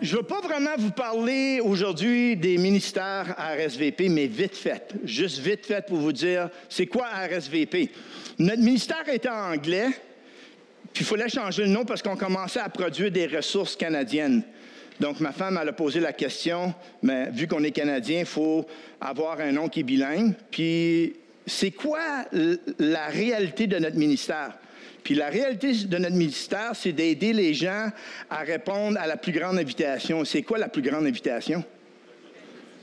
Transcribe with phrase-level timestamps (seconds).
[0.00, 5.38] je ne veux pas vraiment vous parler aujourd'hui des ministères RSVP, mais vite fait, juste
[5.38, 7.90] vite fait pour vous dire, c'est quoi RSVP?
[8.38, 9.88] Notre ministère était anglais,
[10.92, 14.42] puis il fallait changer le nom parce qu'on commençait à produire des ressources canadiennes.
[14.98, 18.66] Donc, ma femme, elle a posé la question, mais vu qu'on est Canadien, il faut
[19.00, 20.34] avoir un nom qui est bilingue.
[20.50, 21.14] Puis,
[21.46, 22.26] c'est quoi
[22.78, 24.58] la réalité de notre ministère?
[25.02, 27.88] Puis la réalité de notre ministère, c'est d'aider les gens
[28.28, 30.24] à répondre à la plus grande invitation.
[30.24, 31.64] C'est quoi la plus grande invitation?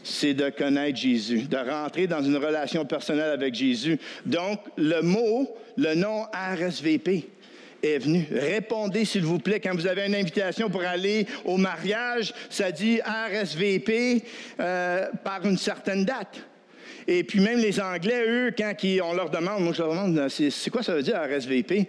[0.03, 3.99] C'est de connaître Jésus, de rentrer dans une relation personnelle avec Jésus.
[4.25, 7.27] Donc, le mot, le nom RSVP
[7.83, 8.25] est venu.
[8.31, 12.99] Répondez, s'il vous plaît, quand vous avez une invitation pour aller au mariage, ça dit
[13.01, 14.23] RSVP
[14.59, 16.37] euh, par une certaine date.
[17.09, 20.69] Et puis même les Anglais, eux, quand on leur demande, moi je leur demande, c'est
[20.69, 21.87] quoi ça veut dire RSVP?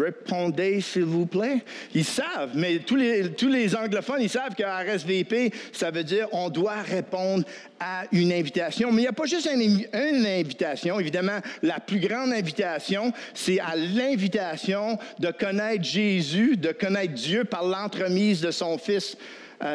[0.00, 1.62] Répondez, s'il vous plaît.
[1.94, 6.28] Ils savent, mais tous les, tous les anglophones, ils savent que RSVP, ça veut dire
[6.32, 7.44] on doit répondre
[7.78, 8.90] à une invitation.
[8.90, 10.98] Mais il n'y a pas juste une invitation.
[10.98, 17.64] Évidemment, la plus grande invitation, c'est à l'invitation de connaître Jésus, de connaître Dieu par
[17.64, 19.16] l'entremise de son Fils.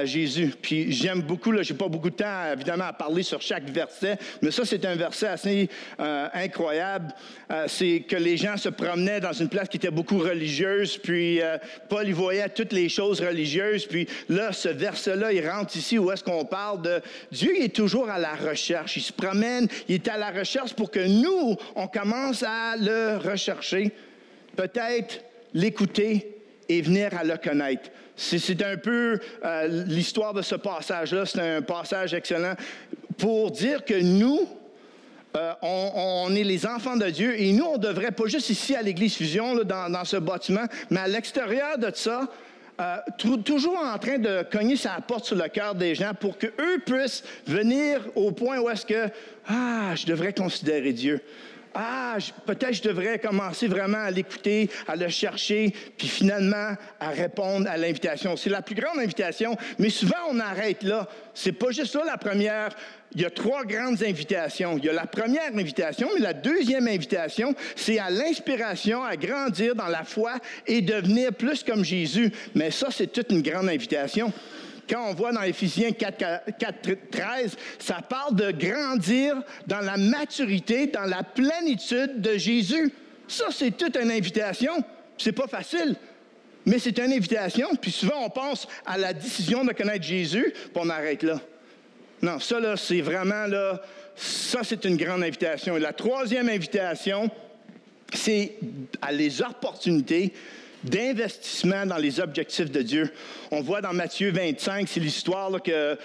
[0.04, 0.54] Jésus.
[0.62, 4.18] Puis j'aime beaucoup, là, j'ai pas beaucoup de temps, évidemment, à parler sur chaque verset,
[4.42, 7.14] mais ça, c'est un verset assez euh, incroyable.
[7.52, 11.42] Euh, c'est que les gens se promenaient dans une place qui était beaucoup religieuse, puis
[11.42, 15.98] euh, Paul, il voyait toutes les choses religieuses, puis là, ce verset-là, il rentre ici
[15.98, 18.98] où est-ce qu'on parle de Dieu, il est toujours à la recherche.
[18.98, 23.18] Il se promène, il est à la recherche pour que nous, on commence à le
[23.18, 23.92] rechercher,
[24.56, 25.22] peut-être
[25.54, 26.39] l'écouter
[26.70, 27.90] et venir à le connaître.
[28.16, 31.26] C'est un peu euh, l'histoire de ce passage-là.
[31.26, 32.54] C'est un passage excellent
[33.18, 34.48] pour dire que nous,
[35.36, 38.82] euh, on, est les enfants de Dieu et nous, on devrait, pas juste ici à
[38.82, 42.28] l'Église Fusion, dans, ce bâtiment, mais à l'extérieur de ça,
[42.82, 42.98] euh,
[43.46, 47.24] toujours en train de cogner sa porte sur le cœur des gens pour qu'eux puissent
[47.46, 49.10] venir au point où est-ce que,
[49.48, 51.22] ah, je devrais considérer Dieu.
[51.74, 57.70] Ah, peut-être je devrais commencer vraiment à l'écouter, à le chercher, puis finalement à répondre
[57.70, 58.36] à l'invitation.
[58.36, 61.08] C'est la plus grande invitation, mais souvent on arrête là.
[61.34, 62.70] C'est pas juste ça la première.
[63.16, 64.78] Il y a trois grandes invitations.
[64.78, 69.76] Il y a la première invitation, mais la deuxième invitation, c'est à l'inspiration, à grandir
[69.76, 70.34] dans la foi
[70.68, 72.32] et devenir plus comme Jésus.
[72.56, 74.32] Mais ça, c'est toute une grande invitation
[74.90, 81.06] quand on voit dans Éphésiens 4, 13, ça parle de grandir dans la maturité, dans
[81.06, 82.92] la plénitude de Jésus.
[83.28, 84.84] Ça, c'est toute une invitation.
[85.18, 85.96] C'est pas facile,
[86.66, 87.70] mais c'est une invitation.
[87.80, 91.40] Puis souvent, on pense à la décision de connaître Jésus, puis on arrête là.
[92.22, 93.82] Non, ça, là, c'est vraiment, là,
[94.16, 95.78] ça, c'est une grande invitation.
[95.78, 97.30] Et la troisième invitation,
[98.14, 98.56] c'est
[99.02, 100.34] à les opportunités
[100.84, 103.12] d'investissement dans les objectifs de Dieu.
[103.52, 105.98] On voit dans Matthieu 25, c'est l'histoire que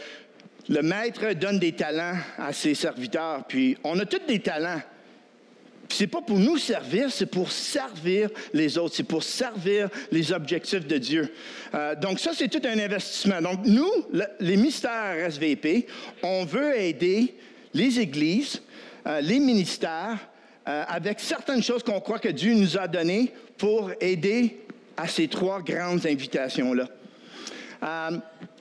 [0.69, 4.81] le maître donne des talents à ses serviteurs, puis on a tous des talents.
[5.91, 10.87] C'est pas pour nous servir, c'est pour servir les autres, c'est pour servir les objectifs
[10.87, 11.33] de Dieu.
[11.75, 13.41] Euh, donc ça, c'est tout un investissement.
[13.43, 13.91] Donc nous,
[14.41, 15.87] les mystères SVP,
[16.23, 17.35] on veut aider
[17.75, 18.63] les églises,
[19.07, 20.19] euh, les ministères,
[20.67, 24.64] euh, avec certaines choses qu'on croit que Dieu nous a données pour aider
[24.97, 26.89] à ces trois grandes invitations-là.
[27.83, 28.19] Euh,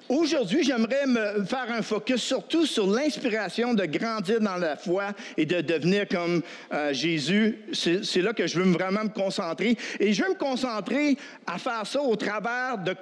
[0.09, 5.45] aujourd'hui, j'aimerais me faire un focus surtout sur l'inspiration de grandir dans la foi et
[5.45, 6.41] de devenir comme
[6.73, 7.59] euh, Jésus.
[7.71, 9.77] C'est là que je veux vraiment me concentrer.
[9.99, 11.17] Et je veux me concentrer
[11.47, 12.95] à faire ça au travers de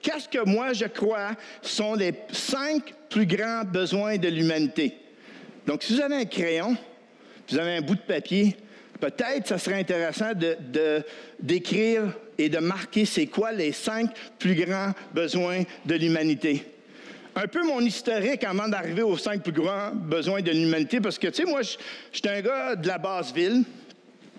[0.00, 1.32] qu'est-ce que moi je crois
[1.62, 4.98] sont les cinq plus grands besoins de l'humanité.
[5.66, 6.76] Donc, si vous avez un crayon,
[7.48, 8.56] vous avez un bout de papier,
[9.00, 11.04] peut-être ça serait intéressant de,
[11.40, 16.64] d'écrire et de marquer c'est quoi les cinq plus grands besoins de l'humanité.
[17.36, 21.28] Un peu mon historique avant d'arriver aux cinq plus grands besoins de l'humanité, parce que,
[21.28, 21.76] tu sais, moi, je
[22.12, 23.62] suis un gars de la basse ville.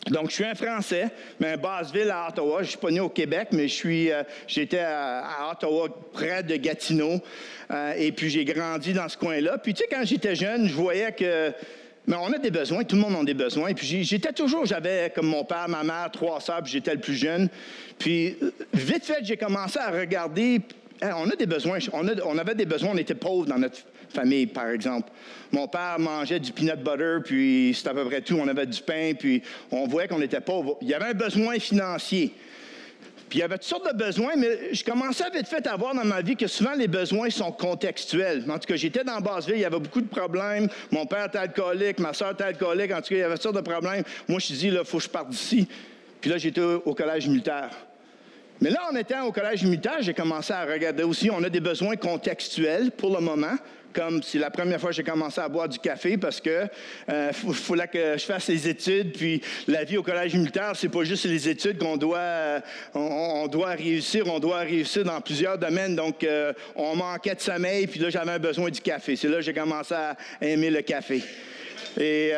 [0.10, 1.07] Donc, je suis un Français,
[1.39, 2.62] mais un basse-ville à Ottawa.
[2.62, 6.57] Je suis pas né au Québec, mais je suis, euh, j'étais à, Ottawa, près de
[6.57, 7.22] Gatineau.
[7.72, 9.57] Euh, et puis, j'ai grandi dans ce coin-là.
[9.60, 11.54] Puis, tu sais, quand j'étais jeune, je voyais que
[12.06, 13.74] mais on a des besoins, tout le monde a des besoins.
[13.74, 17.16] Puis j'étais toujours, j'avais comme mon père, ma mère, trois sœurs, puis j'étais le plus
[17.16, 17.50] jeune.
[17.98, 20.62] Puis euh, vite fait, j'ai commencé à regarder.
[21.02, 21.80] On a des besoins.
[21.94, 22.92] On, avait des besoins.
[22.94, 23.80] On était pauvres dans notre
[24.10, 25.10] famille, par exemple.
[25.52, 28.38] Mon père mangeait du peanut butter, puis c'était à peu près tout.
[28.40, 29.42] On avait du pain, puis
[29.72, 30.78] on voyait qu'on était pauvres.
[30.82, 32.34] Il y avait un besoin financier.
[33.33, 35.95] Puis il y avait toutes sortes de besoins, mais je commençais vite fait à voir
[35.95, 38.45] dans ma vie que souvent les besoins sont contextuels.
[38.47, 40.68] En tout cas, j'étais dans Basseville, il y avait beaucoup de problèmes.
[40.91, 42.91] Mon père était alcoolique, ma soeur était alcoolique.
[42.91, 44.03] En tout cas, il y avait toutes sortes de problèmes.
[44.27, 45.68] Moi, je me suis dit, là, il faut que je parte d'ici.
[46.21, 47.71] Puis là, j'étais au collège militaire.
[48.62, 51.59] Mais là, en étant au collège militaire, j'ai commencé à regarder aussi, on a des
[51.59, 53.56] besoins contextuels pour le moment
[53.94, 56.68] comme c'est la première fois que j'ai commencé à boire du café parce que
[57.10, 59.13] euh, fallait que je fasse les études.
[59.13, 62.60] Puis la vie au collège militaire, c'est pas juste les études qu'on doit, euh,
[63.78, 64.28] réussir.
[64.28, 65.95] On doit réussir dans plusieurs domaines.
[65.95, 67.88] Donc, euh, on manquait de sommeil.
[67.88, 69.16] Puis là, j'avais besoin du café.
[69.16, 71.24] C'est là que j'ai commencé à aimer le café.
[72.00, 72.31] Et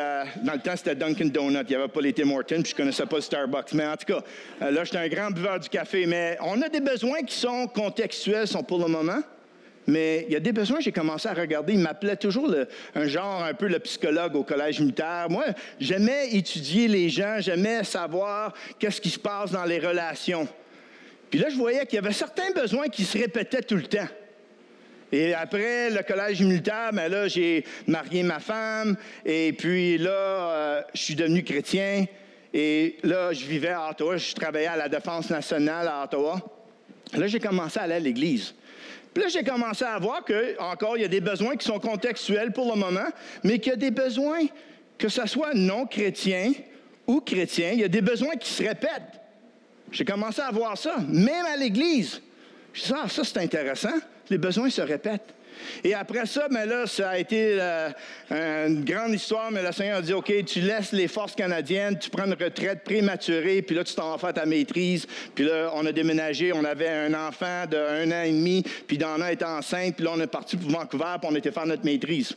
[0.44, 1.62] dans le temps, c'était Dunkin' Donut.
[1.62, 3.72] Il n'y avait pas les Tim Hortons, puis je ne connaissais pas le Starbucks.
[3.72, 6.06] Mais en tout cas, là, j'étais un grand buveur du café.
[6.06, 9.22] Mais on a des besoins qui sont contextuels, sont pour le moment.
[9.88, 11.74] Mais il y a des besoins, j'ai commencé à regarder.
[11.74, 12.54] Il m'appelait toujours
[12.96, 15.28] un genre, un peu le psychologue au collège militaire.
[15.30, 15.46] Moi,
[15.80, 20.48] j'aimais étudier les gens, j'aimais savoir qu'est-ce qui se passe dans les relations.
[21.30, 24.08] Puis là, je voyais qu'il y avait certains besoins qui se répétaient tout le temps.
[25.12, 28.98] Et après le collège militaire, ben là, j'ai marié ma femme.
[29.24, 32.06] Et puis là, euh, je suis devenu chrétien.
[32.54, 34.18] Et là, je vivais à Ottawa.
[34.18, 36.42] Je travaillais à la Défense nationale à Ottawa.
[37.14, 38.56] Là, j'ai commencé à aller à l'église.
[39.16, 41.80] Puis là, j'ai commencé à voir que, encore, il y a des besoins qui sont
[41.80, 43.08] contextuels pour le moment,
[43.46, 44.42] mais qu'il y a des besoins,
[44.98, 46.52] que ce soit non chrétien
[47.08, 49.22] ou chrétien, il y a des besoins qui se répètent.
[49.90, 52.22] J'ai commencé à voir ça, même à l'Église.
[52.74, 53.94] Je dis, ah, ça, c'est intéressant.
[54.30, 55.34] Les besoins se répètent.
[55.84, 57.90] Et après ça, mais là, ça a été euh,
[58.68, 62.10] une grande histoire, mais le Seigneur a dit, OK, tu laisses les forces canadiennes, tu
[62.10, 65.08] prends une retraite prématurée, puis là, tu t'en vas faire ta maîtrise.
[65.34, 68.98] Puis là, on a déménagé, on avait un enfant de un an et demi, puis
[68.98, 71.86] Dana était enceinte, puis là, on est parti pour Vancouver, puis on était faire notre
[71.86, 72.36] maîtrise.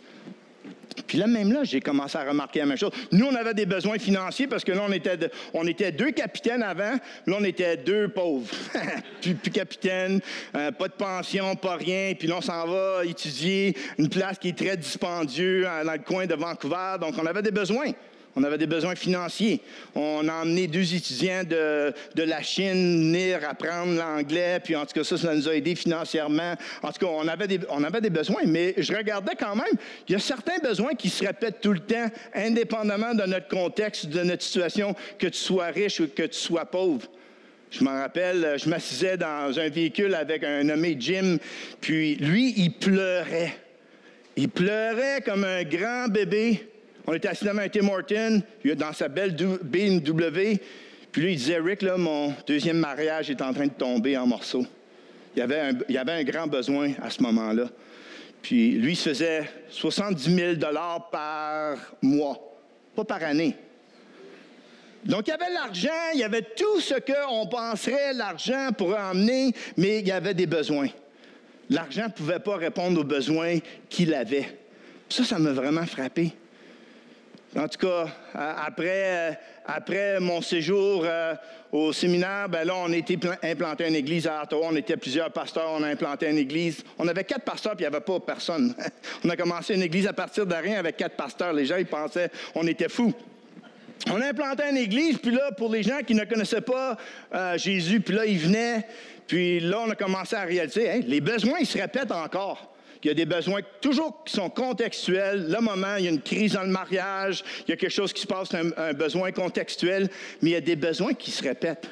[1.06, 2.92] Puis là, même là, j'ai commencé à remarquer la même chose.
[3.12, 5.18] Nous, on avait des besoins financiers parce que là, on était,
[5.54, 6.94] on était deux capitaines avant.
[7.26, 8.48] Là, on était deux pauvres.
[9.20, 10.20] plus, plus capitaine,
[10.54, 12.12] euh, pas de pension, pas rien.
[12.18, 16.26] Puis là, on s'en va étudier une place qui est très dispendieuse dans le coin
[16.26, 16.96] de Vancouver.
[17.00, 17.92] Donc, on avait des besoins.
[18.38, 19.60] On avait des besoins financiers.
[19.96, 21.92] On a emmené deux étudiants de,
[22.22, 26.54] la Chine venir apprendre l'anglais, puis en tout cas, ça, ça nous a aidés financièrement.
[26.84, 29.74] En tout cas, on avait, des, on avait des besoins, mais je regardais quand même,
[30.08, 34.06] il y a certains besoins qui se répètent tout le temps, indépendamment de notre contexte,
[34.06, 37.08] de notre situation, que tu sois riche ou que tu sois pauvre.
[37.72, 41.38] Je m'en rappelle, je m'assisais dans un véhicule avec un nommé Jim,
[41.80, 43.56] puis lui, il pleurait.
[44.36, 46.68] Il pleurait comme un grand bébé.
[47.10, 48.42] On était assis dans un Tim Horton,
[48.76, 50.58] dans sa belle BMW.
[51.10, 54.26] Puis lui, il disait, Rick, là, mon deuxième mariage est en train de tomber en
[54.26, 54.66] morceaux.
[55.34, 57.70] Il y avait un, avait un grand besoin à ce moment-là.
[58.42, 60.54] Puis lui, il se faisait 70 000
[61.10, 62.38] par mois,
[62.94, 63.56] pas par année.
[65.02, 69.54] Donc, il y avait l'argent, il y avait tout ce qu'on penserait l'argent pourrait emmener,
[69.78, 70.88] mais il y avait des besoins.
[71.70, 74.58] L'argent ne pouvait pas répondre aux besoins qu'il avait.
[75.08, 76.34] Ça, ça m'a vraiment frappé.
[77.58, 79.30] En tout cas, après, euh,
[79.66, 81.34] après mon séjour euh,
[81.72, 84.68] au séminaire, ben là, on a été implanté une église à Ottawa.
[84.70, 86.84] On était plusieurs pasteurs, on a implanté une église.
[86.98, 88.76] On avait quatre pasteurs, puis il n'y avait pas personne.
[89.24, 91.52] on a commencé une église à partir de rien avec quatre pasteurs.
[91.52, 93.12] Les gens, ils pensaient on était fous.
[94.08, 96.96] On a implanté une église, puis là, pour les gens qui ne connaissaient pas
[97.34, 98.86] euh, Jésus, puis là, ils venaient,
[99.26, 103.12] puis là, on a commencé à réaliser, les besoins, ils se répètent encore qu'il y
[103.12, 105.48] a des besoins toujours qui sont contextuels.
[105.48, 108.12] Le moment, il y a une crise dans le mariage, il y a quelque chose
[108.12, 110.08] qui se passe, un, un besoin contextuel,
[110.42, 111.88] mais il y a des besoins qui se répètent.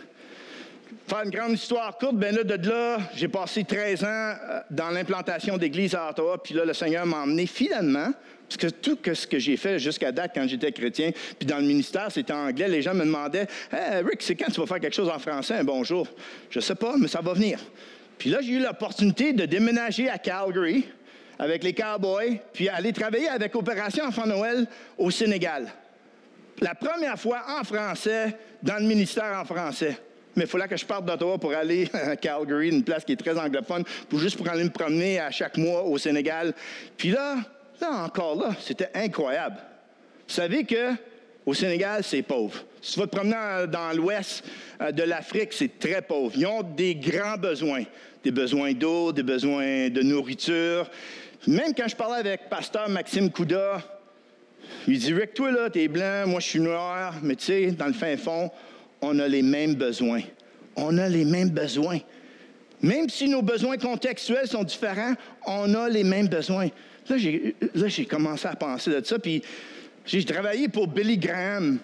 [1.09, 4.91] Faire une grande histoire courte, ben là, de là, j'ai passé 13 ans euh, dans
[4.91, 8.11] l'implantation d'église à Ottawa, puis là, le Seigneur m'a emmené finalement,
[8.49, 11.65] parce que tout ce que j'ai fait jusqu'à date quand j'étais chrétien, puis dans le
[11.65, 14.81] ministère, c'était en anglais, les gens me demandaient hey, Rick, c'est quand tu vas faire
[14.81, 16.09] quelque chose en français un bonjour
[16.51, 17.61] Je sais pas, mais ça va venir.
[18.19, 20.87] Puis là, j'ai eu l'opportunité de déménager à Calgary
[21.39, 24.67] avec les Cowboys, puis aller travailler avec Opération Enfant Noël
[24.97, 25.69] au Sénégal.
[26.61, 29.99] La première fois en français, dans le ministère en français.
[30.35, 33.17] Mais il fallait que je parte d'Ottawa pour aller à Calgary, une place qui est
[33.17, 36.55] très anglophone, pour juste pour aller me promener à chaque mois au Sénégal.
[36.97, 37.37] Puis là,
[37.81, 39.57] là encore là, c'était incroyable.
[40.29, 40.93] Vous savez que
[41.47, 42.65] au Sénégal, c'est pauvre.
[42.83, 44.45] Si tu vas te promener dans l'ouest
[44.81, 46.33] euh, de l'Afrique, c'est très pauvre.
[46.37, 47.85] Ils ont des grands besoins.
[48.25, 50.91] Des besoins d'eau, des besoins de nourriture.
[51.47, 53.83] Même quand je parlais avec pasteur Maxime Kouda,
[54.89, 57.87] il dit Rick, toi là, t'es blanc, moi je suis noir, mais tu sais, dans
[57.87, 58.51] le fin fond,
[59.01, 60.23] on a les mêmes besoins.
[60.77, 61.99] On a les mêmes besoins.
[62.83, 65.15] Même si nos besoins contextuels sont différents,
[65.47, 66.69] on a les mêmes besoins.
[67.09, 67.17] Là,
[67.87, 69.17] j'ai commencé à penser de ça,
[70.07, 71.79] J'ai travaillé pour Billy Graham,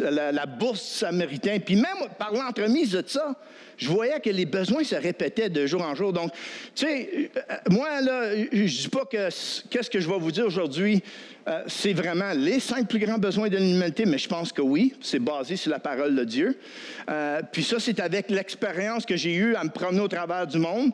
[0.00, 1.58] la, bourse samaritain.
[1.58, 3.34] Puis même par l'entremise de ça,
[3.76, 6.12] je voyais que les besoins se répétaient de jour en jour.
[6.12, 6.30] Donc,
[6.76, 9.28] tu sais, euh, moi, là, je ne dis pas que
[9.68, 11.02] qu'est-ce que je vais vous dire aujourd'hui,
[11.48, 14.94] euh, c'est vraiment les cinq plus grands besoins de l'humanité, mais je pense que oui,
[15.00, 16.56] c'est basé sur la parole de Dieu.
[17.10, 20.58] Euh, puis ça, c'est avec l'expérience que j'ai eue à me promener au travers du
[20.58, 20.92] monde.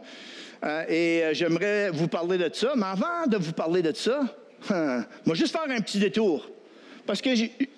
[0.88, 2.72] et j'aimerais vous parler de ça.
[2.74, 4.22] Mais avant de vous parler de ça,
[4.70, 6.48] moi, juste faire un petit détour.
[7.06, 7.30] Parce que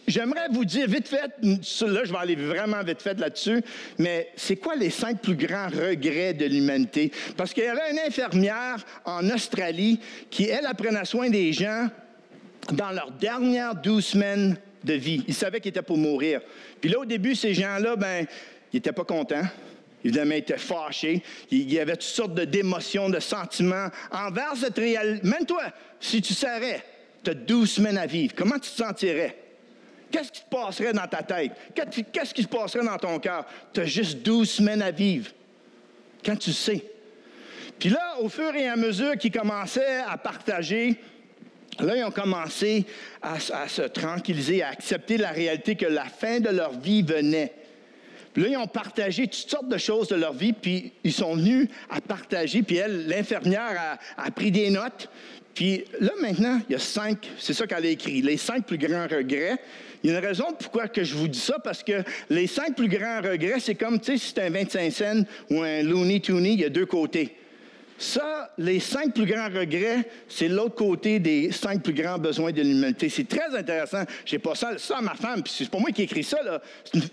[0.07, 3.63] j'aimerais vous dire vite fait, là je vais aller vraiment vite fait là-dessus,
[3.99, 7.11] mais c'est quoi les cinq plus grands regrets de l'humanité?
[7.37, 10.01] Parce qu'il y avait une infirmière en Australie
[10.31, 11.89] qui, elle, apprenait soin des gens
[12.73, 15.25] dans leurs dernières douze semaines de vie.
[15.29, 16.41] Ils savaient qu'ils étaient pour mourir.
[16.81, 18.27] Puis là, au début, ces gens-là, ben,
[18.73, 19.45] ils n'étaient pas contents.
[20.05, 21.23] Évidemment, ils étaient fâchés.
[21.51, 25.27] Il y avait toutes sortes d'émotions, de sentiments envers cette réalité.
[25.27, 25.65] Même toi,
[26.01, 26.83] si tu savais
[27.23, 28.35] tu as 12 semaines à vivre.
[28.37, 29.37] Comment tu te sentirais?
[30.11, 31.53] Qu'est-ce qui se passerait dans ta tête?
[31.75, 33.47] Qu'est-ce qui se passerait dans ton cœur?
[33.73, 35.31] Tu as juste 12 semaines à vivre.
[36.25, 36.85] Quand tu sais.
[37.79, 41.01] Puis là, au fur et à mesure qu'ils commençaient à partager,
[41.81, 42.85] là, ils ont commencé
[43.21, 47.53] à, se tranquilliser, à accepter la réalité que la fin de leur vie venait.
[48.33, 51.35] Puis là, ils ont partagé toutes sortes de choses de leur vie, puis ils sont
[51.35, 52.63] venus à partager.
[52.63, 55.11] Puis elle, l'infirmière, a, pris des notes.
[55.55, 58.79] Puis là, maintenant, il y a cinq, c'est ça qu'elle a écrit, les cinq plus
[58.79, 59.59] grands regrets.
[60.03, 62.75] Il y a une raison pourquoi que je vous dis ça, parce que les cinq
[62.75, 66.21] plus grands regrets, c'est comme, tu sais, si c'est un 25 cents ou un Looney
[66.21, 67.37] Tooney, il y a deux côtés.
[67.99, 72.63] Ça, les cinq plus grands regrets, c'est l'autre côté des cinq plus grands besoins de
[72.63, 73.09] l'humanité.
[73.09, 74.03] C'est très intéressant.
[74.25, 76.61] J'ai pas ça, à ma femme, puis c'est pas moi qui ai écrit ça, là.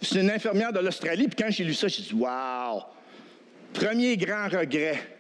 [0.02, 2.82] C'est une, infirmière de l'Australie, puis quand j'ai lu ça, j'ai dit, wow!
[3.74, 5.19] Premier grand regret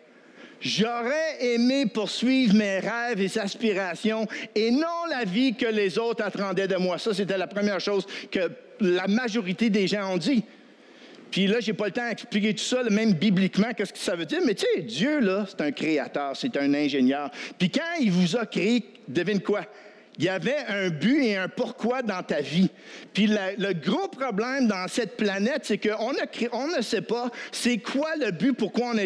[0.62, 6.68] J'aurais aimé poursuivre mes rêves et aspirations et non la vie que les autres attendaient
[6.68, 6.98] de moi.
[6.98, 8.51] Ça, c'était la première chose que
[8.82, 10.44] la majorité des gens ont dit.
[11.32, 14.25] Puis là, j'ai pas le temps d'expliquer tout ça, même bibliquement, qu'est-ce que ça veut
[14.25, 14.39] dire.
[14.46, 17.30] Mais tu sais, Dieu, là, c'est un créateur, c'est un ingénieur.
[17.58, 19.62] Puis quand il vous a créé, devine quoi?
[20.19, 22.69] Il y avait un but et un pourquoi dans ta vie.
[23.13, 26.11] Puis le gros problème dans cette planète, c'est qu'on
[26.51, 28.99] on ne sait pas c'est quoi le but, pourquoi on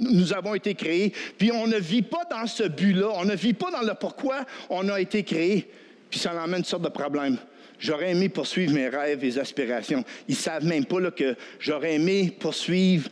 [0.00, 1.12] nous avons été créés.
[1.36, 3.10] Puis on ne vit pas dans ce but-là.
[3.16, 5.70] On ne vit pas dans le pourquoi on a été créé.
[6.08, 7.36] Puis ça emmène une sorte de problème.
[7.78, 10.02] J'aurais aimé poursuivre mes rêves et aspirations.
[10.28, 13.10] Ils savent même pas que j'aurais aimé poursuivre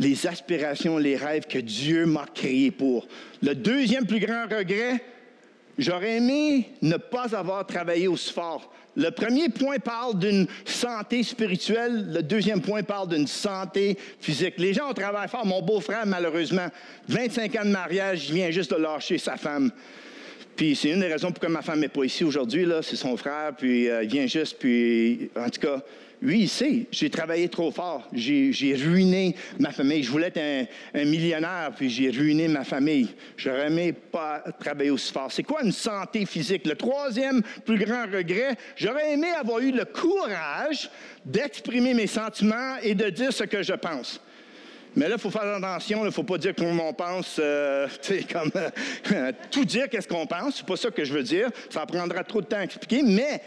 [0.00, 3.06] les aspirations, les rêves que Dieu m'a créés pour.
[3.42, 5.00] Le deuxième plus grand regret,
[5.78, 8.72] J'aurais aimé ne pas avoir travaillé aussi fort.
[8.96, 14.54] Le premier point parle d'une santé spirituelle, le deuxième point parle d'une santé physique.
[14.58, 15.44] Les gens ont travaillé fort.
[15.44, 16.68] Mon beau-frère, malheureusement,
[17.08, 19.72] 25 ans de mariage, il vient juste de lâcher sa femme.
[20.54, 23.16] Puis c'est une des raisons pourquoi ma femme n'est pas ici aujourd'hui, là, c'est son
[23.16, 25.82] frère, puis euh, il vient juste, puis en tout cas,
[26.22, 30.02] lui, il sait, j'ai travaillé trop fort, j'ai ruiné ma famille.
[30.02, 33.08] Je voulais être un, millionnaire, puis j'ai ruiné ma famille.
[33.36, 35.30] J'aurais aimé pas travailler aussi fort.
[35.30, 36.66] C'est quoi une santé physique?
[36.66, 40.90] Le troisième plus grand regret, j'aurais aimé avoir eu le courage
[41.24, 44.20] d'exprimer mes sentiments et de dire ce que je pense.
[44.96, 47.88] Mais là, il faut faire attention, il ne faut pas dire comme on pense, euh,
[48.32, 50.58] comme euh, tout dire qu'est-ce qu'on pense.
[50.58, 51.48] C'est pas ça que je veux dire.
[51.68, 53.42] Ça prendra trop de temps à expliquer, mais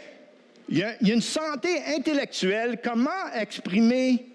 [0.68, 4.26] il y, a, une santé intellectuelle, comment exprimer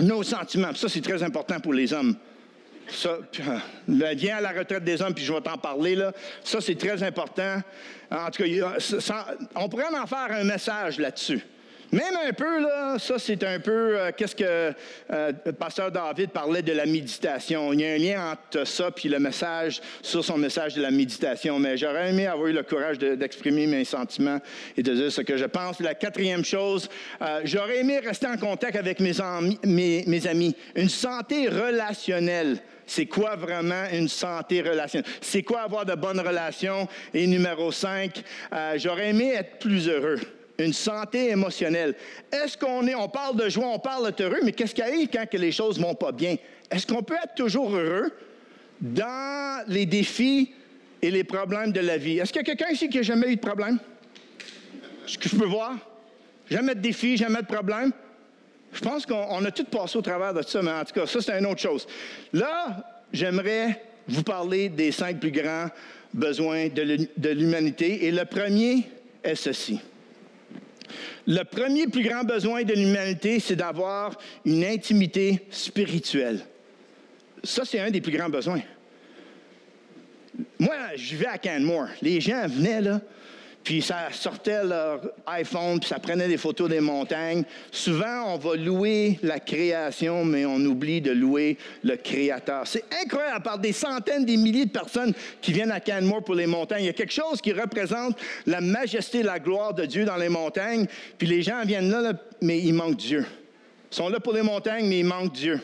[0.00, 0.74] nos sentiments?
[0.74, 2.16] Ça, c'est très important pour les hommes.
[2.88, 3.18] Ça,
[3.86, 6.12] viens à la retraite des hommes, puis je vais t'en parler, là.
[6.44, 7.62] Ça, c'est très important.
[8.10, 8.76] En tout cas,
[9.54, 11.40] on pourrait en faire un message là-dessus.
[11.92, 14.72] Même un peu, là, ça c'est un peu, euh, qu'est-ce que
[15.12, 17.70] euh, le pasteur David parlait de la méditation.
[17.74, 20.90] Il y a un lien entre ça puis le message, sur son message de la
[20.90, 21.58] méditation.
[21.58, 24.38] Mais j'aurais aimé avoir eu le courage d'exprimer mes sentiments
[24.74, 25.80] et de dire ce que je pense.
[25.80, 26.88] La quatrième chose,
[27.20, 30.56] euh, j'aurais aimé rester en contact avec mes, amis, mes, amis.
[30.74, 32.56] Une santé relationnelle.
[32.86, 35.10] C'est quoi vraiment une santé relationnelle?
[35.20, 36.88] C'est quoi avoir de bonnes relations?
[37.12, 38.22] Et numéro cinq,
[38.76, 40.18] j'aurais aimé être plus heureux
[40.62, 41.94] une santé émotionnelle.
[42.30, 45.08] Est-ce qu'on est, on parle de joie, on parle d'être heureux, mais qu'est-ce qui arrive
[45.12, 46.36] quand que les choses vont pas bien?
[46.70, 48.12] Est-ce qu'on peut être toujours heureux
[48.80, 50.52] dans les défis
[51.00, 52.18] et les problèmes de la vie?
[52.18, 53.78] Est-ce qu'il y a quelqu'un ici qui n'a jamais eu de problème?
[55.06, 55.76] Est-ce que je peux voir?
[56.50, 57.92] Jamais de défis, jamais de problème?
[58.72, 61.20] Je pense qu'on a tout passé au travers de ça, mais en tout cas, ça,
[61.20, 61.86] c'est une autre chose.
[62.32, 65.68] Là, j'aimerais vous parler des cinq plus grands
[66.14, 68.06] besoins de l'humanité.
[68.06, 68.84] Et le premier
[69.22, 69.80] est ceci.
[71.26, 76.40] Le premier plus grand besoin de l'humanité, c'est d'avoir une intimité spirituelle.
[77.44, 78.62] Ça, c'est un des plus grands besoins.
[80.58, 81.88] Moi, je vais à Canmore.
[82.00, 83.00] Les gens venaient là,
[83.64, 87.44] puis ça sortait leur iPhone, puis ça prenait des photos des montagnes.
[87.70, 92.66] Souvent, on va louer la création, mais on oublie de louer le Créateur.
[92.66, 96.46] C'est incroyable, par des centaines, des milliers de personnes qui viennent à Canmore pour les
[96.46, 96.82] montagnes.
[96.82, 100.28] Il y a quelque chose qui représente la majesté, la gloire de Dieu dans les
[100.28, 103.24] montagnes, puis les gens viennent là, mais il manque Dieu.
[103.90, 105.60] Ils sont là pour les montagnes, mais il manque Dieu.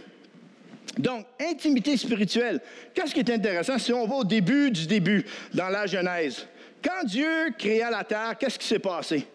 [0.98, 2.60] Donc, intimité spirituelle.
[2.94, 3.78] Qu'est-ce qui est intéressant?
[3.78, 5.24] Si on va au début du début,
[5.54, 6.46] dans la Genèse?
[6.82, 9.26] Quand Dieu créa la terre, qu'est-ce qui s'est passé?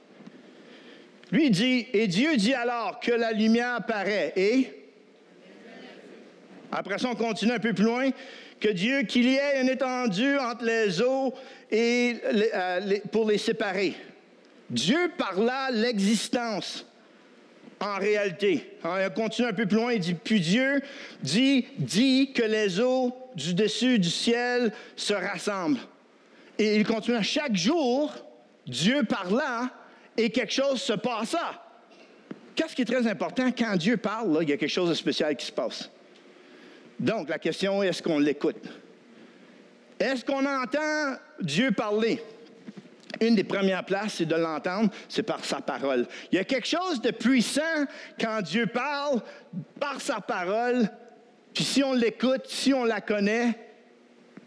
[1.32, 4.84] Lui dit, et Dieu dit alors que la lumière paraît, et
[6.72, 8.10] après ça, on continue un peu plus loin,
[8.60, 11.34] que Dieu, qu'il y ait une étendue entre les eaux
[11.70, 13.94] et euh, pour les séparer.
[14.70, 16.86] Dieu parla l'existence
[17.80, 18.78] en réalité.
[18.84, 20.82] On continue un peu plus loin, il dit, puis Dieu
[21.22, 25.80] dit, dit que les eaux du dessus du ciel se rassemblent.
[26.64, 28.14] Et il continue, chaque jour,
[28.66, 29.70] Dieu parla
[30.16, 31.62] et quelque chose se passa.
[32.56, 33.52] Qu'est-ce qui est très important?
[33.52, 35.90] Quand Dieu parle, il y a quelque chose de spécial qui se passe.
[36.98, 38.64] Donc, la question est, est-ce qu'on l'écoute?
[40.00, 42.24] Est-ce qu'on entend Dieu parler?
[43.20, 46.08] Une des premières places, c'est de l'entendre, c'est par sa parole.
[46.32, 47.86] Il y a quelque chose de puissant
[48.18, 49.22] quand Dieu parle
[49.82, 50.88] par sa parole,
[51.54, 53.60] puis si on l'écoute, si on la connaît,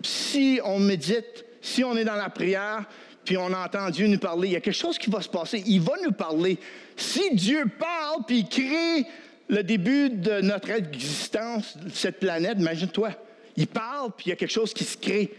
[0.03, 2.85] si on médite, si on est dans la prière,
[3.25, 5.63] puis on entend Dieu nous parler, il y a quelque chose qui va se passer.
[5.67, 6.59] Il va nous parler.
[6.97, 9.05] Si Dieu parle, puis il crée
[9.49, 13.11] le début de notre existence, cette planète, imagine-toi.
[13.57, 15.33] Il parle, puis il y a quelque chose qui se crée.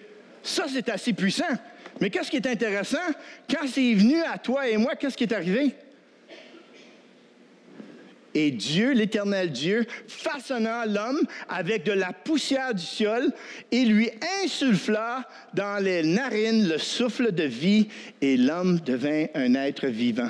[0.43, 1.45] Ça, c'est assez puissant.
[2.01, 2.97] Mais qu'est-ce qui est intéressant?
[3.49, 5.73] Quand c'est venu à toi et moi, qu'est-ce qui est arrivé?
[8.39, 13.31] Et Dieu, l'éternel Dieu, façonna l'homme avec de la poussière du ciel
[13.71, 14.11] et lui
[14.43, 17.87] insuffla dans les narines le souffle de vie
[18.21, 20.29] et l'homme devint un être vivant.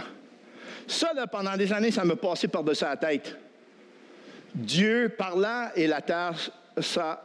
[0.87, 3.37] Ça, pendant des années, ça me passait par-dessus la tête.
[4.55, 6.33] Dieu parla et la terre,
[6.79, 7.21] ça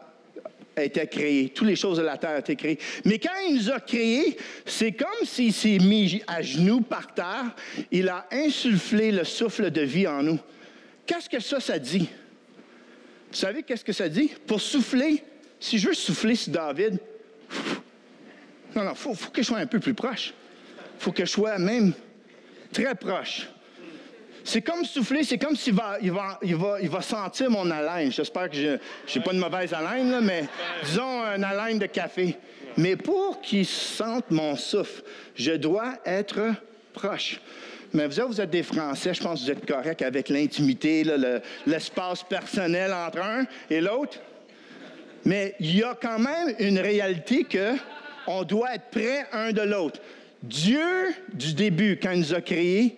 [0.75, 1.51] a été créé.
[1.51, 2.79] Toutes les choses de la terre ont été créées.
[3.05, 4.37] Mais quand il nous a créés,
[4.67, 7.55] c'est comme s'il s'est mis à genoux par terre.
[7.93, 10.41] Il a insufflé le souffle de vie en nous.
[11.07, 12.09] Qu'est-ce que ça, ça dit?
[13.31, 14.31] Vous savez qu'est-ce que ça dit?
[14.47, 15.25] Pour souffler,
[15.59, 16.99] si je veux souffler sur David,
[18.75, 20.33] non, non, il faut, que je sois un peu plus proche.
[20.99, 21.93] Il faut que je sois même
[22.73, 23.49] très proche.
[24.45, 27.71] C'est comme souffler, c'est comme s'il va, il va, il va, il va sentir mon
[27.71, 28.11] haleine.
[28.11, 28.69] J'espère que je
[29.19, 30.45] n'ai pas de mauvaise haleine, mais
[30.85, 32.37] disons un haleine de café.
[32.77, 35.03] Mais pour qu'il sente mon souffle,
[35.35, 36.55] je dois être
[36.93, 37.41] proche.
[37.95, 41.05] Mais vous, vous êtes des Français, je pense que vous êtes corrects avec l'intimité,
[41.67, 44.19] l'espace personnel entre un et l'autre.
[45.25, 47.75] Mais il y a quand même une réalité que
[48.27, 50.01] on doit être près un de l'autre.
[50.43, 52.97] Dieu, du début, quand il nous a créés,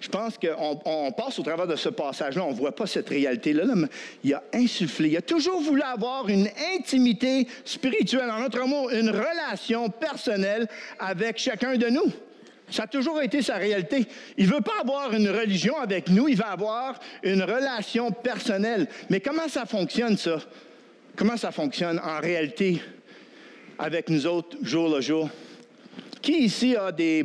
[0.00, 3.64] je pense qu'on passe au travers de ce passage-là, on ne voit pas cette réalité-là,
[3.74, 3.88] mais
[4.22, 9.10] il a insufflé, il a toujours voulu avoir une intimité spirituelle, en autre mot, une
[9.10, 12.12] relation personnelle avec chacun de nous.
[12.70, 14.06] Ça a toujours été sa réalité.
[14.36, 18.88] Il ne veut pas avoir une religion avec nous, il veut avoir une relation personnelle.
[19.08, 20.38] Mais comment ça fonctionne, ça?
[21.14, 22.82] Comment ça fonctionne en réalité
[23.78, 25.30] avec nous autres, jour le jour?
[26.20, 27.24] Qui ici a des,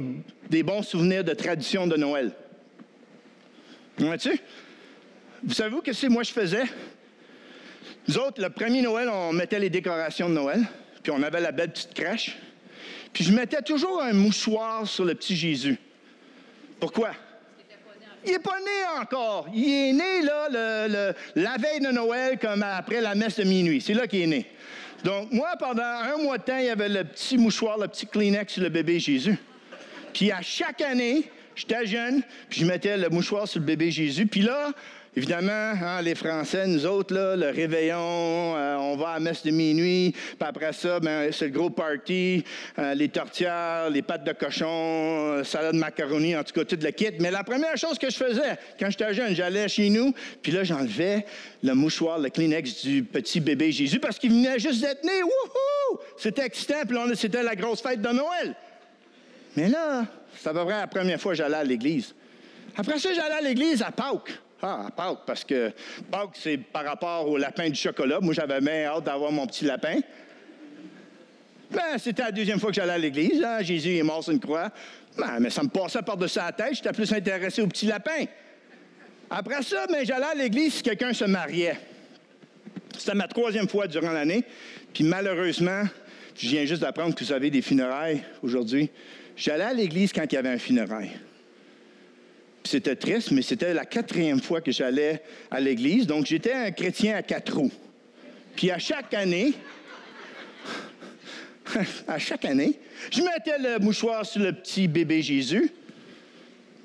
[0.64, 2.32] bons souvenirs de tradition de Noël?
[3.98, 4.40] Vois-tu?
[5.44, 6.64] Vous savez ce que c'est moi je faisais?
[8.08, 10.62] Nous autres, le premier Noël, on mettait les décorations de Noël,
[11.02, 12.38] puis on avait la belle petite crèche.
[13.14, 15.78] Puis je mettais toujours un mouchoir sur le petit Jésus.
[16.80, 17.12] Pourquoi?
[18.26, 19.48] Il n'est pas né encore.
[19.54, 23.82] Il est né là, la veille de Noël, comme après la messe de minuit.
[23.82, 24.46] C'est là qu'il est né.
[25.04, 28.06] Donc, moi, pendant un mois de temps, il y avait le petit mouchoir, le petit
[28.06, 29.38] Kleenex sur le bébé Jésus.
[30.14, 34.28] Puis à chaque année, j'étais jeune, puis je mettais le mouchoir sur le bébé Jésus.
[34.28, 34.72] Puis là,
[35.14, 37.98] Évidemment, hein, les Français, nous autres, là, le réveillon,
[38.56, 42.46] euh, on va à messe de minuit, puis après ça, ben, c'est le gros party,
[42.80, 46.78] euh, les tortillas, les pâtes de cochon, euh, salade de macaroni, en tout cas, tout
[46.82, 47.12] le kit.
[47.20, 50.64] Mais la première chose que je faisais, quand j'étais jeune, j'allais chez nous, puis là,
[50.64, 51.26] j'enlevais
[51.62, 55.22] le mouchoir, le Kleenex du petit bébé Jésus, parce qu'il venait juste d'être né.
[55.24, 56.00] Wouhou!
[56.16, 58.56] C'était excitant, puis c'était la grosse fête de Noël.
[59.58, 60.06] Mais là,
[60.38, 62.16] c'est à peu près la première fois que j'allais à l'église.
[62.78, 64.40] Après ça, j'allais à l'église à Pâques.
[64.62, 65.72] Ah, à parce que
[66.12, 68.20] Pâques, c'est par rapport au lapin du chocolat.
[68.20, 70.00] Moi, j'avais bien hâte d'avoir mon petit lapin.
[71.72, 73.44] Ben, c'était la deuxième fois que j'allais à l'église.
[73.44, 73.62] Hein.
[73.62, 74.70] Jésus est mort sur une croix.
[75.18, 76.76] Ben, mais ça me passait par-dessus la tête.
[76.76, 78.26] J'étais plus intéressé au petit lapin.
[79.30, 81.78] Après ça, ben, j'allais à l'église si quelqu'un se mariait.
[82.98, 84.44] C'était ma troisième fois durant l'année.
[84.94, 85.84] Puis malheureusement,
[86.36, 88.92] je viens juste d'apprendre que vous avez des funérailles aujourd'hui.
[89.36, 91.12] J'allais à l'église quand il y avait un funérail.
[92.64, 96.06] C'était triste, mais c'était la quatrième fois que j'allais à l'église.
[96.06, 97.72] Donc, j'étais un chrétien à quatre roues.
[98.56, 99.54] Puis à chaque année,
[102.08, 102.80] à chaque année,
[103.12, 105.72] je mettais le mouchoir sur le petit bébé Jésus.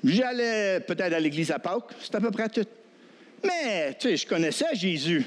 [0.03, 2.65] J'allais peut-être à l'église à Pâques, c'est à peu près tout.
[3.43, 5.25] Mais, tu sais, je connaissais Jésus.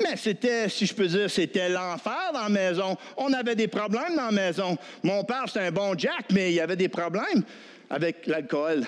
[0.00, 2.96] Mais c'était, si je peux dire, c'était l'enfer dans la maison.
[3.16, 4.76] On avait des problèmes dans la maison.
[5.02, 7.44] Mon père, c'était un bon Jack, mais il y avait des problèmes
[7.90, 8.84] avec l'alcool.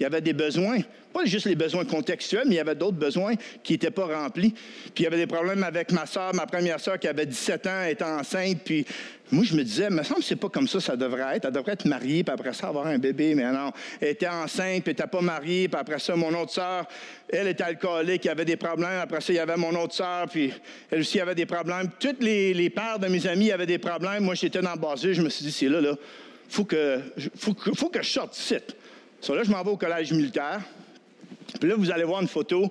[0.00, 0.78] Il y avait des besoins,
[1.12, 4.52] pas juste les besoins contextuels, mais il y avait d'autres besoins qui n'étaient pas remplis.
[4.94, 7.66] Puis il y avait des problèmes avec ma soeur, ma première soeur qui avait 17
[7.66, 8.62] ans, était enceinte.
[8.64, 8.86] Puis
[9.30, 11.44] moi, je me disais, me semble que c'est pas comme ça ça devrait être.
[11.44, 13.34] Elle devrait être mariée, puis après ça, avoir un bébé.
[13.34, 15.68] Mais non, elle était enceinte, puis elle n'était pas mariée.
[15.68, 16.86] Puis après ça, mon autre soeur,
[17.28, 19.00] elle était alcoolique, y avait des problèmes.
[19.02, 20.50] Après ça, il y avait mon autre soeur, puis
[20.90, 21.90] elle aussi avait des problèmes.
[22.00, 24.24] Tous les, les pères de mes amis avaient des problèmes.
[24.24, 25.94] Moi, j'étais dans le bas Je me suis dit, c'est là, là,
[26.48, 27.00] faut que,
[27.36, 28.76] faut, faut que je sorte de site.
[29.20, 30.60] So là, je m'en vais au collège militaire.
[31.58, 32.70] Puis là, vous allez voir une photo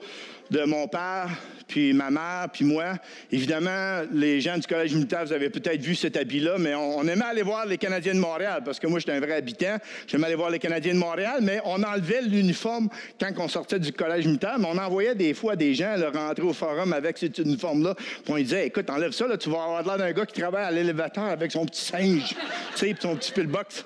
[0.49, 1.29] de mon père,
[1.67, 2.95] puis ma mère, puis moi.
[3.31, 7.25] Évidemment, les gens du collège militaire, vous avez peut-être vu cet habit-là, mais on, aimait
[7.25, 9.77] aller voir les Canadiens de Montréal, parce que moi, j'étais un vrai habitant.
[10.07, 13.93] J'aimais aller voir les Canadiens de Montréal, mais on enlevait l'uniforme quand on sortait du
[13.93, 17.93] collège militaire, mais on envoyait des fois des gens rentrer au forum avec cet uniforme-là.
[17.95, 20.65] Puis on disait, écoute, enlève ça, là, tu vas avoir l'air d'un gars qui travaille
[20.65, 22.35] à l'élévateur avec son petit singe,
[22.75, 23.85] tu sais, son petit pillbox.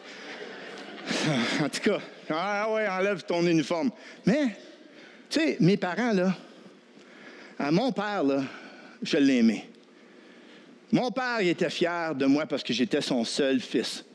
[1.61, 3.91] En tout cas, ah ouais, enlève ton uniforme.
[4.25, 4.57] Mais,
[5.29, 6.35] tu sais, mes parents, là,
[7.59, 8.43] à mon père, là,
[9.01, 9.65] je l'aimais.
[10.91, 14.05] Mon père, il était fier de moi parce que j'étais son seul fils.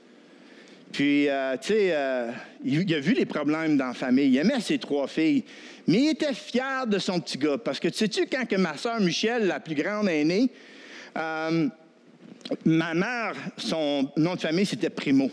[0.92, 2.30] Puis, euh, tu sais, euh,
[2.64, 4.28] il, a vu les problèmes dans la famille.
[4.28, 5.44] Il aimait ses trois filles.
[5.86, 7.58] Mais il était fier de son petit gars.
[7.58, 10.50] Parce que, tu sais-tu, quand que ma soeur Michel, la plus grande, est née,
[11.16, 11.68] euh,
[12.64, 15.30] ma mère, son nom de famille, c'était Primo.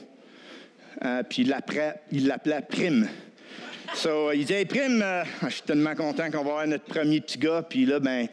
[1.03, 3.08] Euh, puis il l'appelait Prime.
[3.93, 7.38] So, il disait, Prime, euh, je suis tellement content qu'on va avoir notre premier petit
[7.38, 7.62] gars.
[7.67, 8.27] Puis là, ben,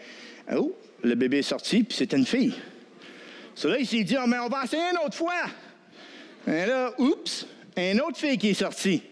[0.55, 2.55] oh, le bébé est sorti, puis c'était une fille.
[3.55, 5.45] So là, il s'est dit, oh, mais on va essayer une autre fois.
[6.47, 7.47] Et là, oups,
[7.77, 9.03] une autre fille qui est sortie.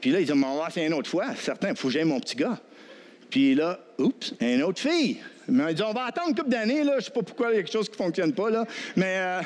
[0.00, 1.34] Puis là, il dit, on va essayer une autre fois.
[1.36, 2.60] Certain, il faut que j'aille mon petit gars.
[3.30, 5.18] Puis là, oups, une autre fille.
[5.48, 6.94] Mais il dit, on va attendre une couple d'années, là.
[6.98, 8.64] Je sais pas pourquoi il y a quelque chose qui ne fonctionne pas, là.
[8.94, 9.40] Mais euh,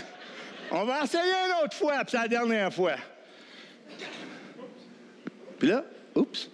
[0.72, 2.96] on va essayer une autre fois, puis c'est la dernière fois.
[5.58, 6.50] Puis là, oups,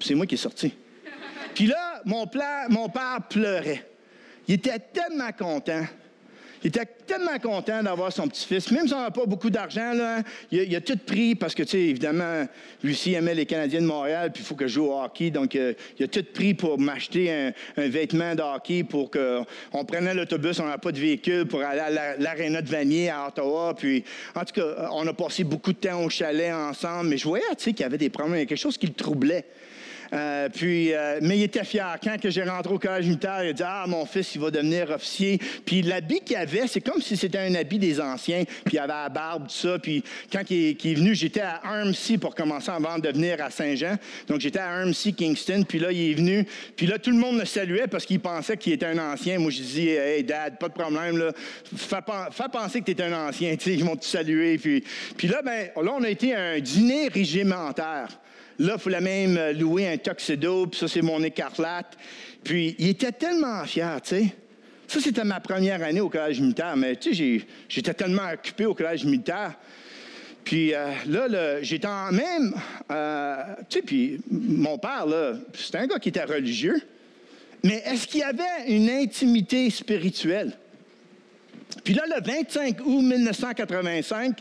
[0.00, 0.74] c'est moi qui est sorti.
[1.54, 2.28] Puis là, mon,
[2.68, 3.88] mon père pleurait.
[4.48, 5.84] Il était tellement content.
[6.64, 8.70] Il était tellement content d'avoir son petit-fils.
[8.70, 9.92] Même si on n'a pas beaucoup d'argent,
[10.50, 12.46] il, a, tout pris parce que, tu sais, évidemment,
[12.84, 15.30] Lucie aimait les Canadiens de Montréal, puis il faut que je joue au hockey.
[15.30, 20.14] Donc, euh, il a tout pris pour m'acheter un, vêtement de hockey pour qu'on prenait
[20.14, 23.74] l'autobus, on n'a pas de véhicule pour aller à l'aréna de Vanier à Ottawa.
[23.76, 27.10] Puis, en tout cas, on a passé beaucoup de temps au chalet ensemble.
[27.10, 28.78] Mais je voyais, tu sais, qu'il y avait des problèmes, il y a quelque chose
[28.78, 29.46] qui le troublait.
[30.12, 31.96] Euh, puis, euh, mais il était fier.
[32.02, 34.50] Quand que j'ai rentré au collège militaire, il a dit Ah, mon fils, il va
[34.50, 35.38] devenir officier.
[35.64, 38.44] Puis l'habit qu'il avait, c'est comme si c'était un habit des anciens.
[38.64, 39.78] Puis il avait la barbe, tout ça.
[39.78, 43.96] Puis quand il est, venu, j'étais à Armsy pour commencer avant de venir à Saint-Jean.
[44.28, 45.64] Donc j'étais à Armsy, Kingston.
[45.66, 46.46] Puis là, il est venu.
[46.76, 49.38] Puis là, tout le monde le saluait parce qu'il pensait qu'il était un ancien.
[49.38, 51.32] Moi, je dis Hey, dad, pas de problème.
[51.74, 52.02] Fais,
[52.52, 53.56] penser que tu es un ancien.
[53.56, 54.58] Tu sais, ils vont te saluer.
[54.58, 54.84] Puis,
[55.16, 58.08] puis là, ben, là, on a été à un dîner régimentaire.
[58.58, 61.96] Là, il fallait même euh, louer un tuxedo, puis ça, c'est mon écarlate.
[62.44, 64.34] Puis, il était tellement fier, tu sais.
[64.86, 68.74] Ça, c'était ma première année au collège militaire, mais tu sais, j'étais tellement occupé au
[68.74, 69.54] collège militaire.
[70.44, 72.54] Puis euh, là, j'étais en même.
[72.90, 73.36] Euh,
[73.68, 76.82] tu sais, puis mon père, là, c'était un gars qui était religieux.
[77.64, 80.52] Mais est-ce qu'il y avait une intimité spirituelle?
[81.84, 84.38] Puis là, le 25 août 1985,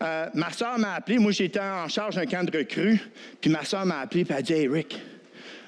[0.00, 1.18] euh, ma soeur m'a appelé.
[1.18, 3.00] Moi, j'étais en charge d'un camp de recrues.
[3.40, 5.00] Puis ma soeur m'a appelé et elle a dit Hey, Rick,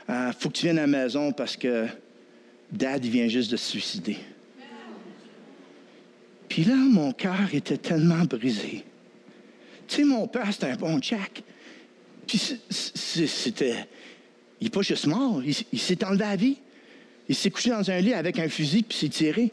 [0.08, 1.86] euh, faut que tu viennes à la maison parce que
[2.70, 4.18] Dad vient juste de se suicider.
[6.48, 8.84] Puis là, mon cœur était tellement brisé.
[9.86, 11.42] Tu sais, mon père, c'était un bon Jack.
[12.26, 13.86] Puis c'était.
[14.60, 16.58] Il n'est pas juste mort, il, s'est enlevé la vie.
[17.28, 19.52] Il s'est couché dans un lit avec un fusil puis s'est tiré.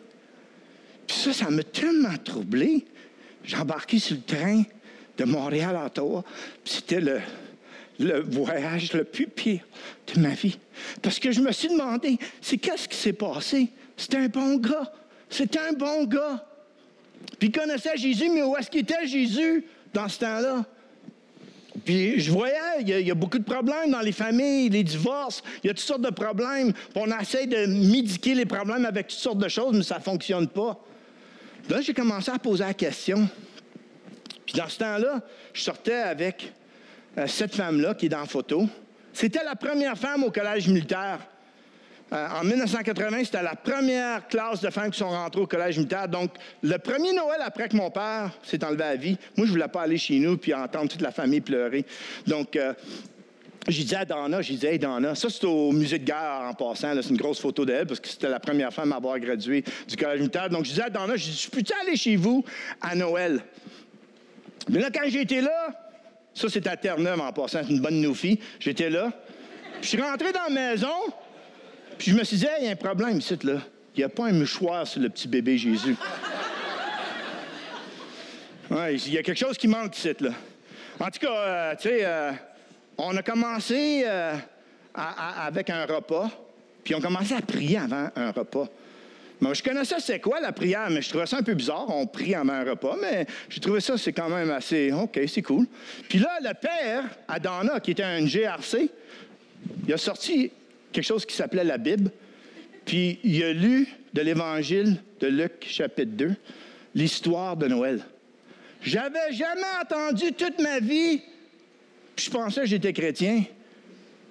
[1.07, 2.85] Puis ça, ça m'a tellement troublé
[3.47, 4.63] j'ai embarqué sur le train
[5.17, 6.23] de Montréal à Ottawa.
[6.65, 7.21] C'était le,
[8.29, 9.61] voyage le plus pire
[10.13, 10.59] de ma vie.
[11.01, 13.69] Parce que je me suis demandé, c'est qu'est-ce qui s'est passé?
[13.95, 14.91] C'était un bon gars.
[15.29, 16.45] C'était un bon gars.
[17.39, 20.65] Puis il connaissait Jésus, mais où est-ce qu'il était Jésus dans ce temps-là?
[21.85, 25.67] Puis je voyais, il y, a, beaucoup de problèmes dans les familles, les divorces, il
[25.67, 26.73] y a toutes sortes de problèmes.
[26.73, 30.03] Puis on essaie de médiquer les problèmes avec toutes sortes de choses, mais ça ne
[30.03, 30.77] fonctionne pas.
[31.69, 33.27] Là, j'ai commencé à poser la question
[34.45, 35.21] Puis dans ce temps-là,
[35.53, 36.53] je sortais avec
[37.17, 38.67] euh, cette femme-là qui est dans la photo.
[39.11, 41.19] C'était la première femme au collège militaire.
[42.13, 46.07] Euh, en 1980, c'était la première classe de femmes qui sont rentrées au collège militaire.
[46.07, 46.31] Donc,
[46.63, 49.67] le premier Noël après que mon père s'est enlevé à vie, moi, je ne voulais
[49.67, 51.85] pas aller chez nous puis entendre toute la famille pleurer.
[52.25, 52.73] Donc, euh,
[53.67, 56.53] j'ai dit à Donna, j'ai dit, hey Donna, ça c'est au musée de guerre en
[56.53, 59.63] passant, c'est une grosse photo d'elle parce que c'était la première femme à avoir gradué
[59.87, 60.49] du collège militaire.
[60.49, 62.43] Donc je disais à Donna, je dis, je peux-tu chez vous
[62.81, 63.41] à Noël?
[64.69, 65.69] Mais là, quand j'étais là,
[66.33, 69.11] ça c'était à Terre-Neuve en passant, c'est une bonne noufie, j'étais là.
[69.81, 70.95] je suis rentré dans la maison,
[71.97, 73.59] puis je me suis dit, il y a un problème ici, là.
[73.95, 75.95] Il n'y a pas un mouchoir sur le petit bébé Jésus.
[78.69, 80.29] Il y a quelque chose qui manque ici, là.
[80.99, 82.31] En tout cas, euh, tu sais, euh,
[82.97, 84.35] on a commencé euh,
[84.93, 86.29] avec un repas,
[86.83, 88.67] puis on commençait à prier avant un repas.
[89.39, 91.85] Moi, je connaissais c'est quoi la prière, mais je trouvais ça un peu bizarre.
[91.89, 95.43] On prie avant un repas, mais j'ai trouvé ça, c'est quand même assez, OK, c'est
[95.43, 95.67] cool.
[96.09, 98.89] Puis là, le père, Adana, qui était un GRC,
[99.87, 100.51] il a sorti
[100.91, 102.09] quelque chose qui s'appelait la Bible,
[102.83, 106.35] puis il a lu de l'Évangile de Luc, chapitre 2,
[106.95, 108.01] l'histoire de Noël.
[108.81, 111.21] J'avais jamais entendu toute ma vie
[112.17, 113.43] puis je pensais que j'étais chrétien.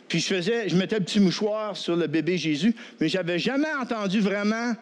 [0.08, 3.72] Puis je faisais, je mettais un petit mouchoir sur le bébé Jésus, mais j'avais jamais
[3.80, 4.74] entendu vraiment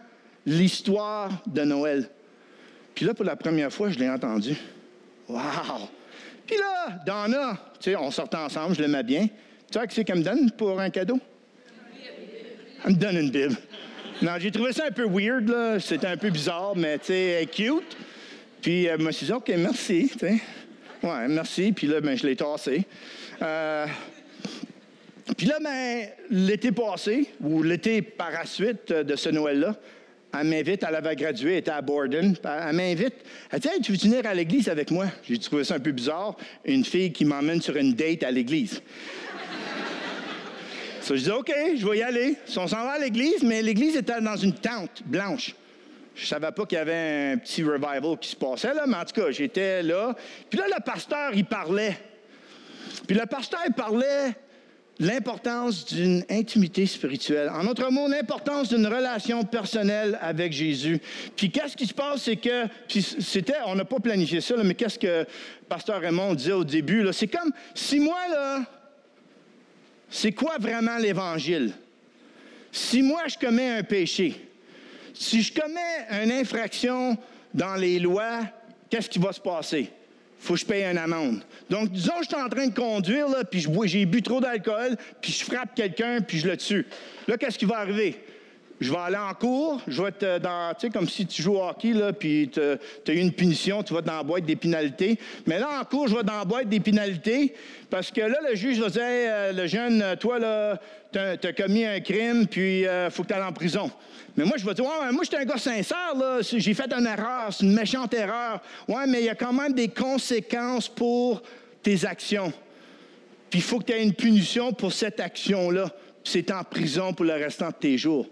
[0.46, 2.08] l'histoire de Noël.
[2.94, 4.56] Puis là, pour la première fois, je l'ai entendu.
[5.28, 5.40] Wow!
[6.46, 9.26] Puis là, Donna, tu sais, on sortait ensemble, je l'aimais bien.
[9.70, 11.20] Tu vois, qu'est-ce qu'elle me donne pour un cadeau?
[12.86, 13.56] Elle me donne une Bible.
[14.22, 15.78] Non, j'ai trouvé ça un peu weird, là.
[15.78, 17.96] C'était un peu bizarre, mais tu sais, cute.
[18.62, 20.40] Puis elle m'a dit, OK, merci, sais.
[21.04, 21.70] Ouais, merci.
[21.72, 22.82] Puis là, ben, je l'ai tassé.
[23.42, 23.86] Euh,
[25.36, 29.76] puis là, ben, l'été passé, ou l'été par la suite de ce Noël-là,
[30.32, 32.34] elle m'invite, elle avait gradué, elle était à Borden.
[32.42, 33.16] Elle m'invite,
[33.50, 35.08] elle dit Tu veux venir à l'église avec moi?
[35.28, 38.80] J'ai trouvé ça un peu bizarre, une fille qui m'emmène sur une date à l'église.
[41.02, 42.36] so, je dis OK, je vais y aller.
[42.56, 45.54] on s'en va à l'église, mais l'église était dans une tente blanche.
[46.14, 49.04] Je savais pas qu'il y avait un petit revival qui se passait, là, mais en
[49.04, 50.14] tout cas, j'étais là.
[50.48, 51.98] Puis là, le pasteur, il parlait.
[53.06, 54.34] Puis le pasteur, il parlait
[55.00, 57.50] l'importance d'une intimité spirituelle.
[57.50, 61.00] En autre mot, l'importance d'une relation personnelle avec Jésus.
[61.36, 64.74] Puis qu'est-ce qui se passe, c'est que, puis c'était, on n'a pas planifié ça, mais
[64.74, 65.26] qu'est-ce que
[65.68, 68.62] pasteur Raymond disait au début, c'est comme, si moi, là,
[70.08, 71.72] c'est quoi vraiment l'Évangile?
[72.70, 74.40] Si moi, je commets un péché,
[75.14, 77.16] si je commets une infraction
[77.54, 78.40] dans les lois,
[78.90, 79.90] qu'est-ce qui va se passer?
[80.38, 81.42] Faut que je paye une amende.
[81.70, 85.32] Donc, disons que je suis en train de conduire, puis j'ai bu trop d'alcool, puis
[85.32, 86.86] je frappe quelqu'un, puis je le tue.
[87.26, 88.20] Là, qu'est-ce qui va arriver?
[88.80, 91.54] Je vais aller en cours, je vais être dans, tu sais, comme si tu joues
[91.54, 94.56] au hockey, là, puis tu as eu une punition, tu vas dans la boîte des
[94.56, 95.18] pénalités.
[95.46, 97.54] Mais là, en cours, je vais dans la boîte des pénalités,
[97.88, 100.80] parce que là, le juge va dire, euh, le jeune, toi, là,
[101.12, 103.90] tu as, commis un crime, puis il euh, faut que tu ailles en prison.
[104.36, 106.40] Mais moi, je vais dire, ouais, moi, j'étais un gars sincère, là.
[106.42, 108.60] J'ai fait une erreur, c'est une méchante erreur.
[108.88, 111.42] Ouais, mais il y a quand même des conséquences pour
[111.82, 112.52] tes actions.
[113.48, 115.92] Puis il faut que tu aies une punition pour cette action-là.
[116.24, 118.26] C'est en prison pour le restant de tes jours.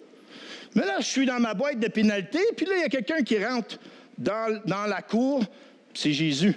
[0.74, 3.22] Mais là, je suis dans ma boîte de pénalité, puis là, il y a quelqu'un
[3.22, 3.78] qui rentre
[4.16, 5.44] dans, dans la cour,
[5.94, 6.54] c'est Jésus.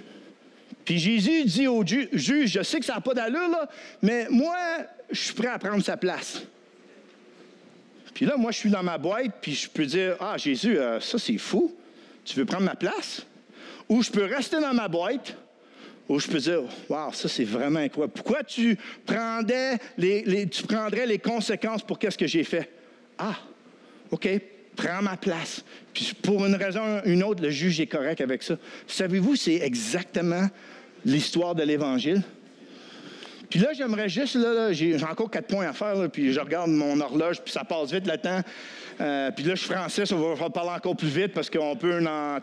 [0.84, 3.66] Puis Jésus dit au juge, je sais que ça n'a pas d'allure,
[4.00, 4.56] mais moi,
[5.10, 6.42] je suis prêt à prendre sa place.
[8.14, 11.00] Puis là, moi, je suis dans ma boîte, puis je peux dire, ah, Jésus, euh,
[11.00, 11.74] ça, c'est fou.
[12.24, 13.26] Tu veux prendre ma place?
[13.88, 15.36] Ou je peux rester dans ma boîte,
[16.08, 18.14] ou je peux dire, wow, ça, c'est vraiment incroyable.
[18.14, 22.70] Pourquoi tu tu prendrais les conséquences pour qu'est-ce que j'ai fait?
[23.18, 23.36] Ah,
[24.10, 24.28] OK,
[24.76, 25.64] prends ma place.
[25.92, 28.56] Puis pour une raison ou une autre, le juge est correct avec ça.
[28.86, 30.48] Savez-vous, c'est exactement
[31.04, 32.22] l'histoire de l'Évangile?
[33.48, 37.00] Puis là, j'aimerais juste, là, j'ai encore quatre points à faire, puis je regarde mon
[37.00, 38.40] horloge, puis ça passe vite le temps.
[39.00, 42.04] Euh, puis là, je suis français, ça va parler encore plus vite parce qu'on peut
[42.06, 42.38] en.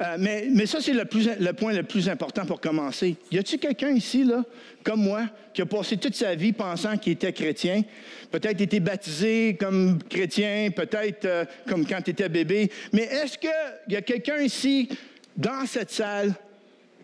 [0.00, 1.04] Euh, mais, ça, c'est le,
[1.40, 3.16] le, point le plus important pour commencer.
[3.32, 4.44] Y a-t-il quelqu'un ici, là,
[4.84, 5.22] comme moi,
[5.54, 7.82] qui a passé toute sa vie pensant qu'il était chrétien,
[8.30, 13.50] peut-être été baptisé comme chrétien, peut-être euh, comme quand tu étais bébé, mais est-ce qu'il
[13.88, 14.90] y a quelqu'un ici,
[15.34, 16.34] dans cette salle,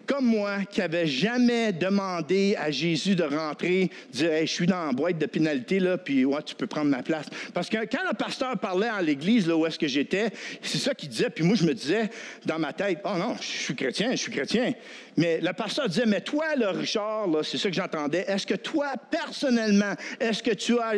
[0.06, 4.92] comme moi, qui n'avait jamais demandé à Jésus de rentrer, dire Je suis dans la
[4.92, 7.26] boîte de pénalité, là, puis ouais, tu peux prendre ma place.
[7.54, 10.30] Parce que quand le pasteur parlait à l'église, là où est-ce que j'étais,
[10.62, 12.10] c'est ça qu'il disait, puis moi, je me disais
[12.44, 14.72] dans ma tête Oh non, je suis chrétien, je suis chrétien.
[15.16, 18.92] Mais le pasteur disait Mais toi, le Richard, c'est ça que j'entendais, est-ce que toi,
[19.10, 20.94] personnellement, est-ce que tu as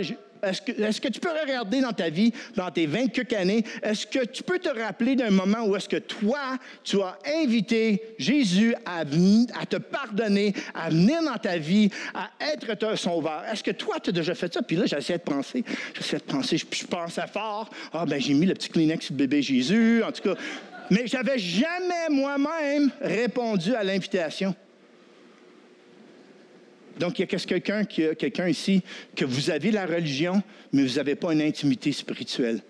[0.49, 4.25] Est-ce que, tu peux regarder dans ta vie, dans tes 20 quelques années, est-ce que
[4.25, 9.01] tu peux te rappeler d'un moment où est-ce que toi, tu as invité Jésus à,
[9.01, 13.45] à te pardonner, à venir dans ta vie, à être ton sauveur?
[13.51, 14.63] Est-ce que toi, tu as déjà fait ça?
[14.63, 17.71] Puis là, j'essaie de penser, j'essaie de penser, je, je pensais fort.
[17.93, 20.35] Ah, ben j'ai mis le petit Kleenex sur le bébé Jésus, en tout cas.
[20.91, 24.55] Mais j'avais jamais moi-même répondu à l'invitation.
[26.99, 28.83] Donc, il y a quelqu'un quelqu'un ici
[29.17, 32.61] que vous avez la religion, mais vous n'avez pas une intimité spirituelle.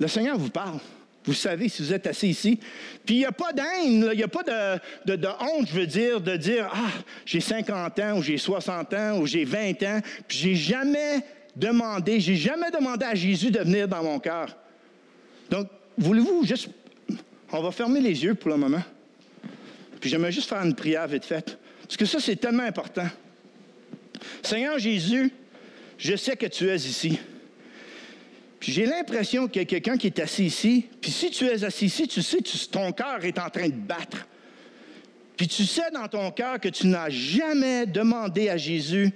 [0.00, 0.78] Le Seigneur vous parle.
[1.24, 2.58] Vous savez si vous êtes assis ici.
[3.06, 5.86] Puis il n'y a pas d'haine, il n'y a pas de, de, honte, je veux
[5.86, 6.90] dire, de dire Ah,
[7.24, 11.20] j'ai 50 ans, ou j'ai 60 ans, ou j'ai 20 ans, puis j'ai jamais
[11.54, 14.56] demandé, j'ai jamais demandé à Jésus de venir dans mon cœur.
[15.48, 16.68] Donc, voulez-vous juste.
[17.52, 18.82] On va fermer les yeux pour le moment.
[20.00, 21.58] Puis j'aimerais juste faire une prière vite faite.
[21.92, 23.06] Parce que ça, c'est tellement important.
[24.42, 25.30] Seigneur Jésus,
[25.98, 27.20] je sais que tu es ici.
[28.58, 30.86] Puis j'ai l'impression qu'il y a quelqu'un qui est assis ici.
[31.02, 33.74] Puis si tu es assis ici, tu sais, que ton cœur est en train de
[33.74, 34.26] battre.
[35.36, 39.12] Puis tu sais dans ton cœur que tu n'as jamais demandé à Jésus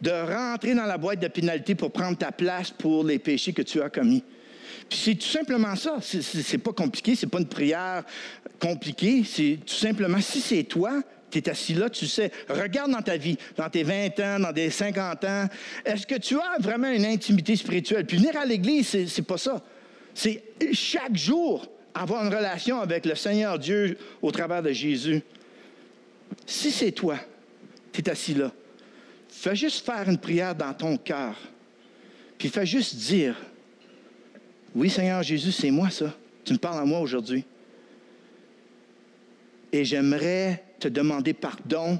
[0.00, 3.60] de rentrer dans la boîte de pénalité pour prendre ta place pour les péchés que
[3.60, 4.24] tu as commis.
[4.88, 5.98] Puis c'est tout simplement ça.
[6.00, 8.04] C'est pas compliqué, c'est pas une prière
[8.58, 9.22] compliquée.
[9.22, 11.02] C'est tout simplement, si c'est toi,
[11.42, 14.52] tu es assis là, tu sais, regarde dans ta vie, dans tes 20 ans, dans
[14.52, 15.46] tes 50 ans,
[15.84, 18.06] est-ce que tu as vraiment une intimité spirituelle?
[18.06, 19.62] Puis venir à l'Église, c'est, c'est pas ça.
[20.14, 25.22] C'est chaque jour avoir une relation avec le Seigneur Dieu au travers de Jésus.
[26.44, 27.18] Si c'est toi,
[27.92, 28.52] tu es assis là,
[29.28, 31.36] fais juste faire une prière dans ton cœur.
[32.38, 33.36] Puis fais juste dire,
[34.74, 36.14] oui Seigneur Jésus, c'est moi ça.
[36.44, 37.44] Tu me parles à moi aujourd'hui.
[39.72, 41.98] Et j'aimerais te demander pardon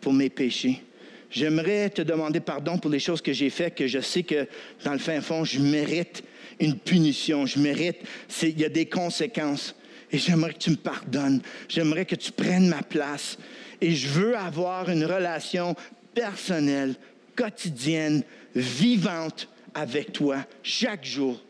[0.00, 0.82] pour mes péchés.
[1.30, 4.46] J'aimerais te demander pardon pour les choses que j'ai faites, que je sais que
[4.84, 6.22] dans le fin fond, je mérite
[6.60, 7.96] une punition, je mérite,
[8.42, 9.74] il y a des conséquences.
[10.10, 13.38] Et j'aimerais que tu me pardonnes, j'aimerais que tu prennes ma place.
[13.80, 15.74] Et je veux avoir une relation
[16.14, 16.94] personnelle,
[17.34, 18.22] quotidienne,
[18.54, 21.42] vivante avec toi, chaque jour.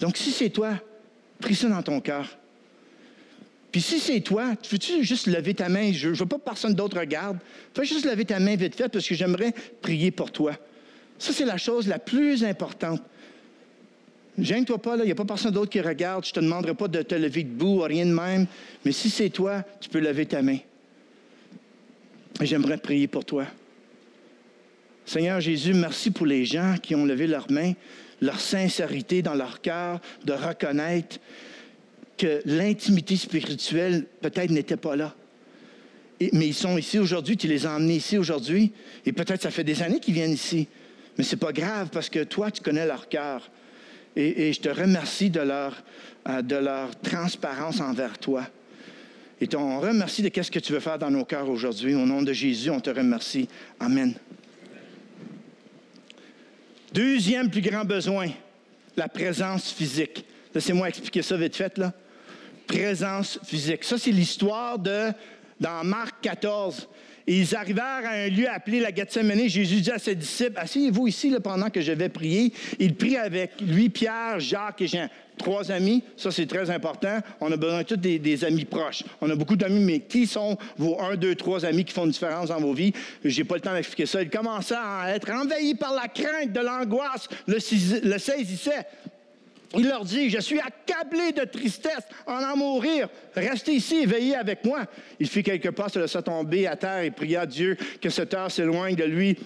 [0.00, 0.80] Donc si c'est toi,
[1.40, 2.38] prie ça dans ton cœur.
[3.72, 5.92] Puis si c'est toi, veux-tu juste lever ta main?
[5.92, 7.38] Je ne veux pas que personne d'autre regarde.
[7.74, 10.52] Fais juste lever ta main vite fait parce que j'aimerais prier pour toi.
[11.18, 13.00] Ça, c'est la chose la plus importante.
[14.38, 16.24] Gêne-toi pas, il n'y a pas personne d'autre qui regarde.
[16.24, 18.46] Je ne te demanderai pas de te lever debout ou rien de même.
[18.84, 20.58] Mais si c'est toi, tu peux lever ta main.
[22.40, 23.46] J'aimerais prier pour toi.
[25.06, 27.72] Seigneur Jésus, merci pour les gens qui ont levé leurs mains,
[28.20, 31.18] leur sincérité dans leur cœur, de reconnaître
[32.44, 35.14] l'intimité spirituelle peut-être n'était pas là.
[36.32, 38.72] mais ils sont ici aujourd'hui, tu les as emmenés ici aujourd'hui,
[39.04, 40.68] et peut-être ça fait des années qu'ils viennent ici.
[41.16, 43.50] Mais ce n'est pas grave parce que toi, tu connais leur cœur.
[44.14, 45.82] Et, je te remercie de leur,
[46.28, 48.46] euh, de leur transparence envers toi.
[49.40, 51.94] Et on remercie de ce que tu veux faire dans nos cœurs aujourd'hui.
[51.94, 53.48] Au nom de Jésus, on te remercie.
[53.80, 54.14] Amen.
[56.92, 58.28] Deuxième plus grand besoin,
[58.96, 60.24] la présence physique.
[60.54, 61.92] Laissez-moi expliquer ça vite fait, là
[62.72, 63.84] présence physique.
[63.84, 65.08] Ça, c'est l'histoire de,
[65.60, 66.88] dans Marc 14.
[67.26, 69.48] ils arrivèrent à un lieu appelé la Gethsemane.
[69.48, 72.52] Jésus dit à ses disciples, asseyez-vous ici pendant que je vais prier.
[72.78, 75.08] Il prie avec lui, Pierre, Jacques et Jean.
[75.36, 77.18] Trois amis, ça c'est très important.
[77.40, 79.02] On a besoin de tous des, amis proches.
[79.20, 82.10] On a beaucoup d'amis, mais qui sont vos un, deux, trois amis qui font une
[82.10, 82.92] différence dans vos vies?
[83.24, 84.22] J'ai pas le temps d'expliquer ça.
[84.22, 87.56] Il commençait à être envahi par la crainte de l'angoisse, le,
[88.08, 88.86] le saisissait.
[89.76, 93.08] Il leur dit, je suis accablé de tristesse en en mourir.
[93.34, 94.84] Restez ici et veillez avec moi.
[95.18, 98.50] Il fit quelques pas, se laissa tomber à terre et pria Dieu que cette heure
[98.50, 99.38] s'éloigne de lui.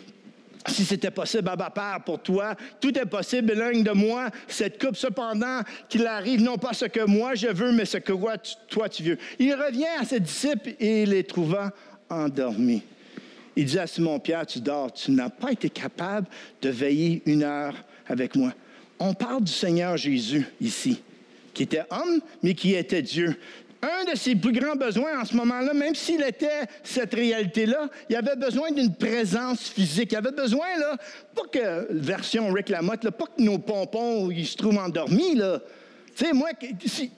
[0.69, 4.97] Si c'était possible, Abba Père, pour toi, tout est possible, éloigne de moi cette coupe,
[4.97, 8.13] cependant qu'il arrive non pas ce que moi je veux, mais ce que
[8.69, 9.19] toi tu veux.
[9.39, 11.71] Il revient à ses disciples et les trouva
[12.11, 12.83] endormis.
[13.55, 16.27] Il dit à Simon-Pierre, tu dors, tu n'as pas été capable
[16.61, 17.75] de veiller une heure
[18.09, 18.53] avec moi
[18.99, 21.03] on parle du Seigneur Jésus ici,
[21.55, 23.37] qui était homme, mais qui était Dieu.
[23.83, 28.17] Un de ses plus grands besoins en ce moment-là, même s'il était cette réalité-là, il
[28.17, 30.13] avait besoin d'une présence physique.
[30.13, 30.97] Il avait besoin, là,
[31.35, 35.61] pas que, version Rick Lamotte, pas que nos pompons ils se trouvent endormis, là.
[36.17, 36.49] Tu sais, moi,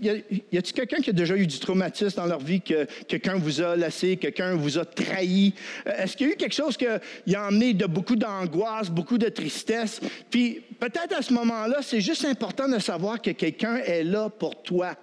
[0.02, 3.60] y a-t-il quelqu'un qui a déjà eu du traumatisme dans leur vie, que quelqu'un vous
[3.60, 5.54] a laissé, quelqu'un vous a trahi?
[5.86, 9.16] Euh, est-ce qu'il y a eu quelque chose qui a emmené de beaucoup d'angoisse, beaucoup
[9.16, 10.00] de tristesse?
[10.28, 14.60] Puis peut-être à ce moment-là, c'est juste important de savoir que quelqu'un est là pour
[14.62, 14.96] toi.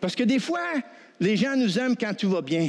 [0.00, 0.72] Parce que des fois,
[1.20, 2.68] les gens nous aiment quand tout va bien.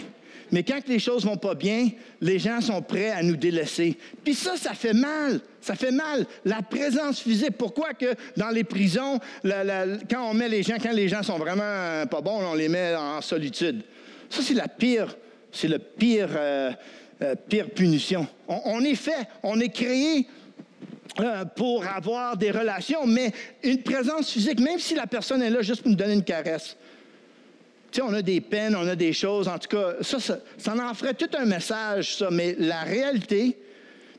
[0.52, 1.90] Mais quand les choses vont pas bien,
[2.22, 3.98] les gens sont prêts à nous délaisser.
[4.24, 5.42] Puis ça, ça fait mal.
[5.62, 6.26] Ça fait mal.
[6.44, 7.58] La présence physique.
[7.58, 12.06] Pourquoi que dans les prisons, quand on met les gens, quand les gens sont vraiment
[12.08, 13.84] pas bons, on les met en solitude.
[14.30, 15.16] Ça, c'est la pire,
[15.52, 16.72] c'est pire, euh,
[17.22, 18.28] euh, pire punition.
[18.48, 20.28] On, est fait, on est créé
[21.20, 23.32] euh, pour avoir des relations, mais
[23.64, 26.76] une présence physique, même si la personne est là juste pour nous donner une caresse,
[28.02, 29.48] on a des peines, on a des choses.
[29.48, 32.30] En tout cas, ça, ça, en ferait tout un message, ça.
[32.32, 33.58] Mais la réalité,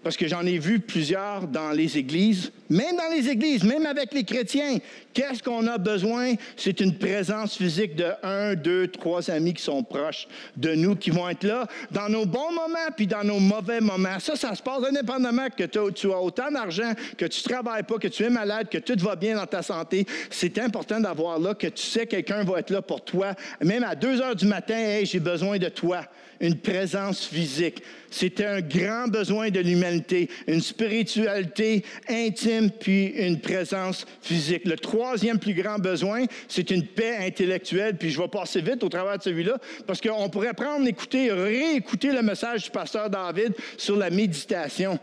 [0.02, 4.12] parce que j'en ai vu plusieurs dans les églises, même dans les églises, même avec
[4.12, 4.78] les chrétiens.
[5.12, 6.34] Qu'est-ce qu'on a besoin?
[6.56, 11.10] C'est une présence physique de un, deux, trois amis qui sont proches de nous, qui
[11.10, 14.18] vont être là dans nos bons moments puis dans nos mauvais moments.
[14.18, 17.98] Ça, ça se passe indépendamment que tu as autant d'argent, que tu ne travailles pas,
[17.98, 20.06] que tu es malade, que tout va bien dans ta santé.
[20.30, 23.34] C'est important d'avoir là que tu sais quelqu'un va être là pour toi.
[23.62, 26.02] Même à deux heures du matin, j'ai besoin de toi
[26.40, 27.82] une présence physique.
[28.10, 34.64] C'est un grand besoin de l'humanité, une spiritualité intime, puis une présence physique.
[34.64, 37.96] Le troisième plus grand besoin, c'est une paix intellectuelle.
[37.96, 42.12] Puis je vais passer vite au travers de celui-là, parce qu'on pourrait prendre, écouter, réécouter
[42.12, 44.98] le message du pasteur David sur la méditation.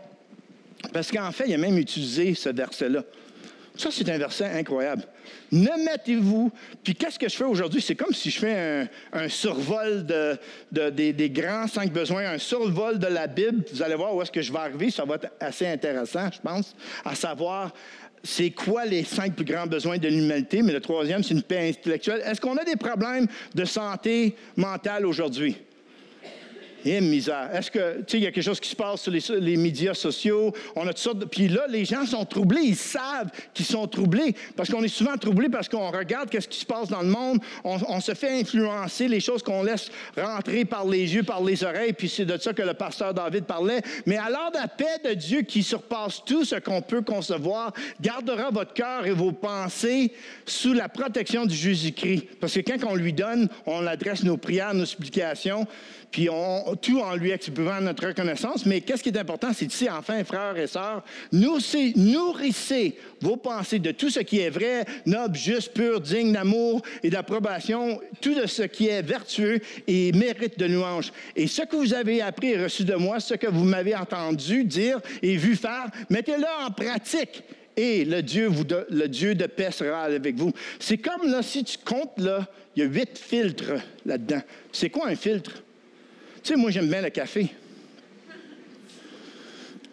[0.92, 3.02] Parce qu'en fait, il a même utilisé ce verset-là.
[3.76, 5.02] Ça, c'est un verset incroyable.
[5.50, 6.52] Ne mettez-vous.
[6.84, 7.82] Puis qu'est-ce que je fais aujourd'hui?
[7.82, 13.08] C'est comme si je fais un, survol de, des, grands cinq besoins, un survol de
[13.08, 13.64] la Bible.
[13.72, 14.90] Vous allez voir où est-ce que je vais arriver.
[14.90, 17.72] Ça va être assez intéressant, je pense, à savoir
[18.22, 20.62] c'est quoi les cinq plus grands besoins de l'humanité.
[20.62, 22.22] Mais le troisième, c'est une paix intellectuelle.
[22.24, 25.56] Est-ce qu'on a des problèmes de santé mentale aujourd'hui?
[26.84, 27.48] Et misère.
[27.54, 29.94] Est-ce que, tu sais, il y a quelque chose qui se passe sur les, médias
[29.94, 30.52] sociaux?
[30.76, 31.24] On a toutes de...
[31.24, 32.60] Puis là, les gens sont troublés.
[32.62, 34.34] Ils savent qu'ils sont troublés.
[34.54, 37.38] Parce qu'on est souvent troublés parce qu'on regarde qu'est-ce qui se passe dans le monde.
[37.64, 41.94] On, se fait influencer les choses qu'on laisse rentrer par les yeux, par les oreilles.
[41.94, 43.80] Puis c'est de ça que le pasteur David parlait.
[44.04, 48.74] Mais alors, la paix de Dieu qui surpasse tout ce qu'on peut concevoir gardera votre
[48.74, 50.12] cœur et vos pensées
[50.44, 52.26] sous la protection du Jésus-Christ.
[52.40, 55.66] Parce que quand on lui donne, on adresse nos prières, nos supplications
[56.14, 58.66] puis on, tout en lui exprimant notre reconnaissance.
[58.66, 61.02] Mais qu'est-ce qui est important, c'est ici, enfin, frères et sœurs,
[61.32, 67.10] nourrissez vos pensées de tout ce qui est vrai, noble, juste, pur, digne d'amour et
[67.10, 69.58] d'approbation, tout de ce qui est vertueux
[69.88, 71.12] et mérite de louange.
[71.34, 74.62] Et ce que vous avez appris et reçu de moi, ce que vous m'avez entendu
[74.62, 77.42] dire et vu faire, mettez-le en pratique
[77.76, 80.52] et le Dieu, vous le Dieu de paix sera avec vous.
[80.78, 82.46] C'est comme là, si tu comptes, là,
[82.76, 84.42] il y a huit filtres là-dedans.
[84.70, 85.63] C'est quoi un filtre?
[86.44, 87.48] Tu sais, moi, j'aime bien le café.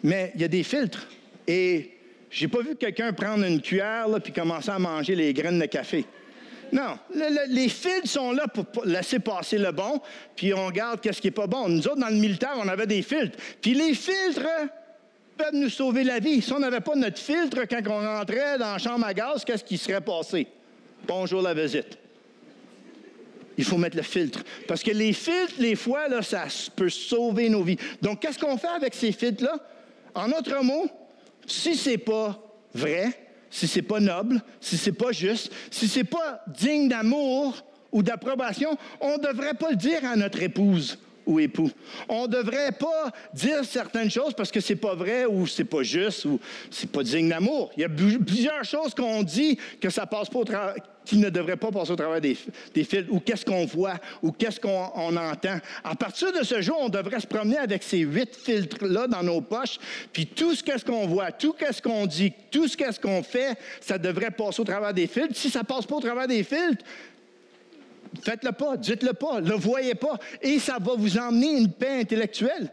[0.02, 1.08] Mais il y a des filtres.
[1.46, 1.92] Et
[2.30, 6.04] j'ai pas vu quelqu'un prendre une cuillère puis commencer à manger les graines de café.
[6.70, 6.98] Non,
[7.48, 10.00] les filtres sont là pour laisser passer le bon,
[10.34, 11.68] puis on regarde qu'est-ce qui n'est pas bon.
[11.68, 13.38] Nous autres, dans le militaire, on avait des filtres.
[13.60, 14.46] Puis les filtres
[15.36, 16.40] peuvent nous sauver la vie.
[16.40, 19.64] Si on n'avait pas notre filtre quand on rentrait dans la chambre à gaz, qu'est-ce
[19.64, 20.46] qui serait passé?
[21.06, 22.01] Bonjour la visite
[23.58, 24.42] il faut mettre le filtre.
[24.66, 26.44] Parce que les filtres, les fois, là, ça
[26.74, 27.78] peut sauver nos vies.
[28.00, 29.56] Donc, qu'est-ce qu'on fait avec ces filtres-là?
[30.14, 30.88] En autre mot,
[31.46, 32.40] si c'est pas
[32.74, 33.12] vrai,
[33.50, 38.76] si c'est pas noble, si c'est pas juste, si c'est pas digne d'amour ou d'approbation,
[39.00, 41.70] on ne devrait pas le dire à notre épouse ou époux.
[42.08, 45.82] On ne devrait pas dire certaines choses parce que c'est pas vrai ou c'est pas
[45.82, 47.70] juste ou c'est pas digne d'amour.
[47.76, 50.40] Il y a plusieurs choses qu'on dit que ça passe pas
[51.04, 52.36] qui ne devraient pas passer au travers des,
[52.74, 55.58] des fils, ou qu'est-ce qu'on voit, ou qu'est-ce qu'on entend.
[55.84, 59.40] À partir de ce jour, on devrait se promener avec ces huit filtres-là dans nos
[59.40, 59.78] poches,
[60.12, 63.56] puis tout ce qu'est-ce qu'on voit, tout qu'est-ce qu'on dit, tout ce qu'est-ce qu'on fait,
[63.80, 65.36] ça devrait passer au travers des filtres.
[65.36, 66.84] Si ça passe pas au travers des filtres,
[68.20, 72.00] Faites-le pas, dites-le pas, ne le voyez pas, et ça va vous emmener une paix
[72.00, 72.72] intellectuelle.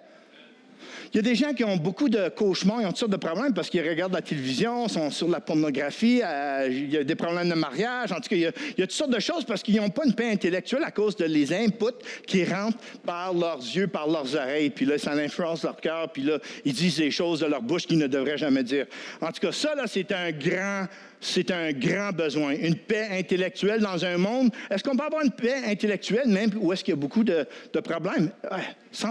[1.14, 3.18] Il y a des gens qui ont beaucoup de cauchemars, ils ont toutes sortes de
[3.18, 7.16] problèmes parce qu'ils regardent la télévision, sont sur la pornographie, euh, il y a des
[7.16, 9.78] problèmes de mariage, en tout cas, il y a, toutes sortes de choses parce qu'ils
[9.78, 11.86] n'ont pas une paix intellectuelle à cause de les inputs
[12.28, 16.22] qui rentrent par leurs yeux, par leurs oreilles, puis là, ça influence leur cœur, puis
[16.22, 18.86] là, ils disent des choses de leur bouche qu'ils ne devraient jamais dire.
[19.20, 20.86] En tout cas, ça, là, c'est un grand
[21.22, 24.52] c'est un grand besoin, une paix intellectuelle dans un monde.
[24.70, 27.46] Est-ce qu'on peut avoir une paix intellectuelle même où est-ce qu'il y a beaucoup de,
[27.84, 28.32] problèmes?
[28.50, 29.10] Ouais, 100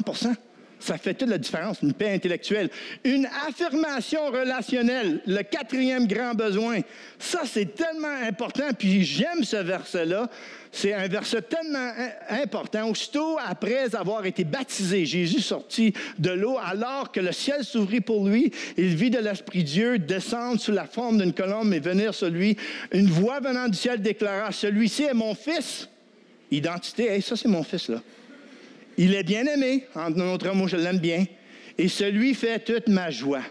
[0.80, 2.70] ça fait toute la différence, une paix intellectuelle.
[3.04, 6.80] Une affirmation relationnelle, le quatrième grand besoin.
[7.18, 10.30] Ça, c'est tellement important, puis j'aime ce verset-là.
[10.70, 11.92] C'est un verset tellement
[12.28, 12.90] important.
[12.90, 18.28] Aussitôt après avoir été baptisé, Jésus sortit de l'eau alors que le ciel s'ouvrit pour
[18.28, 18.52] lui.
[18.76, 22.56] Il vit de l'Esprit Dieu descendre sous la forme d'une colombe et venir sur lui.
[22.92, 25.88] Une voix venant du ciel déclara, celui-ci est mon fils.
[26.50, 28.00] Identité, ça c'est mon fils là
[28.98, 31.24] Il est bien aimé, en notre mot, je l'aime bien,
[31.78, 33.42] et celui fait toute ma joie.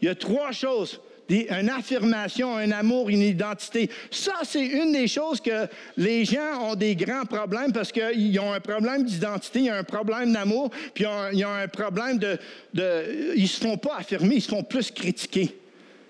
[0.00, 1.00] Il y a trois choses.
[1.28, 3.90] une affirmation, un amour, une identité.
[4.10, 5.66] Ça, c'est une des choses que
[5.96, 10.70] les gens ont des grands problèmes parce qu'ils ont un problème d'identité, un problème d'amour,
[10.94, 12.38] puis ils ont, un problème de.
[13.34, 15.58] Ils ne se font pas affirmer, ils se font plus critiquer.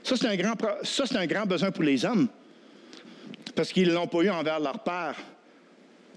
[0.03, 2.29] Ça, c'est un grand, ça, c'est un grand besoin pour les hommes
[3.55, 5.15] parce qu'ils ne l'ont pas eu envers leur père.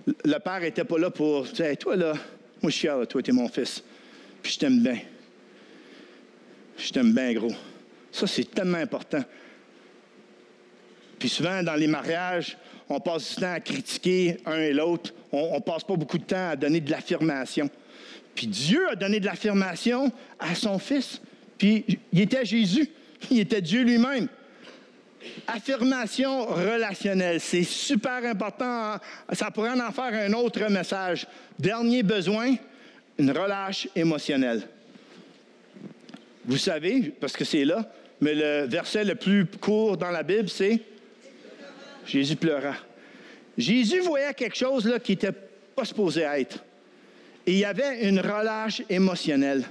[0.05, 2.13] Le père n'était pas là pour dire Toi, là,
[2.61, 3.83] moi, je suis fier toi, tu es mon fils.
[4.41, 4.99] Puis je t'aime bien.
[6.77, 7.53] Je t'aime bien, gros.
[8.11, 9.23] Ça, c'est tellement important.
[11.19, 12.57] Puis souvent, dans les mariages,
[12.89, 15.13] on passe du temps à critiquer un et l'autre.
[15.31, 17.69] On ne passe pas beaucoup de temps à donner de l'affirmation.
[18.35, 21.21] Puis Dieu a donné de l'affirmation à son fils.
[21.57, 22.89] Puis il était Jésus.
[23.31, 24.27] Il était Dieu lui-même.
[25.47, 28.97] Affirmation relationnelle, c'est super important.
[29.34, 31.28] Ça pourrait en faire un autre message.
[31.57, 32.55] Dernier besoin,
[33.18, 34.68] une relâche émotionnelle.
[36.45, 37.89] Vous savez, parce que c'est là,
[38.22, 40.80] mais le verset le plus court dans la Bible, c'est
[42.05, 42.76] Jésus pleura.
[43.57, 45.34] Jésus voyait quelque chose là, qui n'était
[45.76, 46.63] pas supposé être.
[47.45, 49.63] Et il y avait une relâche émotionnelle.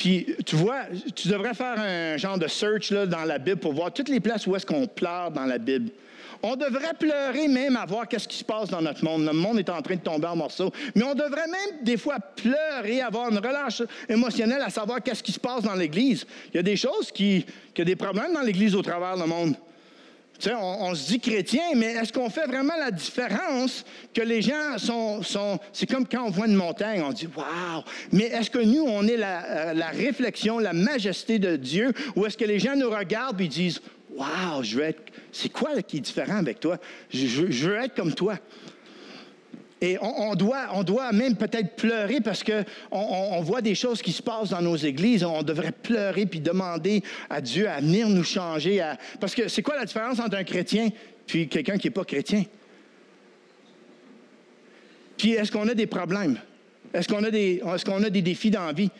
[0.00, 0.84] Puis, tu vois,
[1.14, 4.46] tu devrais faire un genre de search dans la Bible pour voir toutes les places
[4.46, 5.90] où est-ce qu'on pleure dans la Bible.
[6.42, 9.24] On devrait pleurer même à voir qu'est-ce qui se passe dans notre monde.
[9.24, 10.72] Notre monde est en train de tomber en morceaux.
[10.94, 15.32] Mais on devrait même des fois pleurer, avoir une relâche émotionnelle à savoir qu'est-ce qui
[15.32, 16.26] se passe dans l'Église.
[16.54, 17.44] Il y a des choses qui,
[17.74, 19.54] qui ont des problèmes dans l'Église au travers du monde
[20.48, 23.84] on, se dit chrétien, mais est-ce qu'on fait vraiment la différence
[24.14, 25.20] que les gens sont...
[25.72, 29.06] c'est comme quand on voit une montagne, on dit «Wow!» Mais est-ce que nous, on
[29.06, 33.40] est la, la, réflexion, la majesté de Dieu, ou est-ce que les gens nous regardent
[33.40, 33.80] et disent
[34.16, 34.62] «Wow!
[34.62, 35.02] Je veux être...
[35.32, 36.78] C'est quoi qui est différent avec toi?
[37.12, 38.36] je veux être comme toi.»
[39.82, 44.12] Et on, doit, on doit même peut-être pleurer parce qu'on on voit des choses qui
[44.12, 45.24] se passent dans nos églises.
[45.24, 48.84] On devrait pleurer puis demander à Dieu à venir nous changer.
[49.20, 50.90] Parce que c'est quoi la différence entre un chrétien
[51.26, 52.44] puis quelqu'un qui n'est pas chrétien?
[55.16, 56.38] Puis est-ce qu'on a des problèmes?
[56.92, 58.90] Est-ce qu'on a des, est-ce qu'on a des défis dans la vie?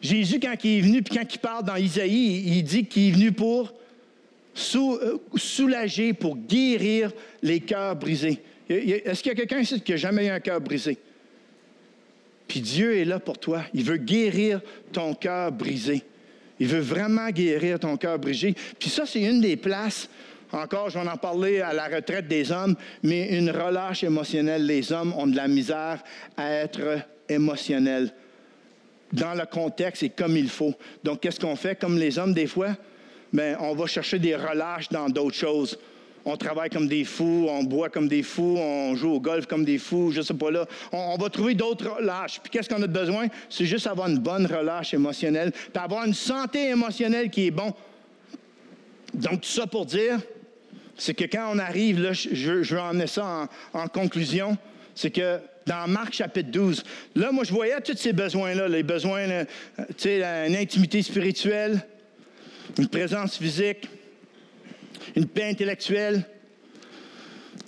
[0.00, 3.10] Jésus, quand il est venu, puis quand il parle dans Isaïe, il dit qu'il est
[3.12, 3.72] venu pour
[4.76, 7.10] euh, soulager, pour guérir
[7.42, 8.40] les cœurs brisés.
[8.68, 10.96] Est-ce qu'il y a quelqu'un ici qui n'a jamais eu un cœur brisé?
[12.48, 13.64] Puis Dieu est là pour toi.
[13.74, 14.60] Il veut guérir
[14.92, 16.02] ton cœur brisé.
[16.60, 18.54] Il veut vraiment guérir ton cœur brisé.
[18.78, 20.08] Puis ça, c'est une des places,
[20.52, 24.64] encore, je vais en parler à la retraite des hommes, mais une relâche émotionnelle.
[24.64, 26.02] Les hommes ont de la misère
[26.36, 28.12] à être émotionnels
[29.12, 30.74] dans le contexte et comme il faut.
[31.02, 32.76] Donc, qu'est-ce qu'on fait comme les hommes des fois?
[33.32, 35.78] Bien, on va chercher des relâches dans d'autres choses
[36.24, 39.64] on travaille comme des fous, on boit comme des fous, on joue au golf comme
[39.64, 40.66] des fous, je sais pas là.
[40.92, 42.40] On, va trouver d'autres relâches.
[42.42, 43.26] Puis qu'est-ce qu'on a besoin?
[43.50, 47.74] C'est juste avoir une bonne relâche émotionnelle, puis avoir une santé émotionnelle qui est bon.
[49.12, 50.18] Donc, tout ça pour dire,
[50.96, 54.56] c'est que quand on arrive, je, je veux emmener ça en, conclusion,
[54.94, 56.84] c'est que dans Marc chapitre 12,
[57.16, 59.44] là, moi, je voyais tous ces besoins-là, les besoins,
[59.76, 61.80] tu sais, une intimité spirituelle,
[62.78, 63.88] une présence physique,
[65.16, 66.24] une paix intellectuelle,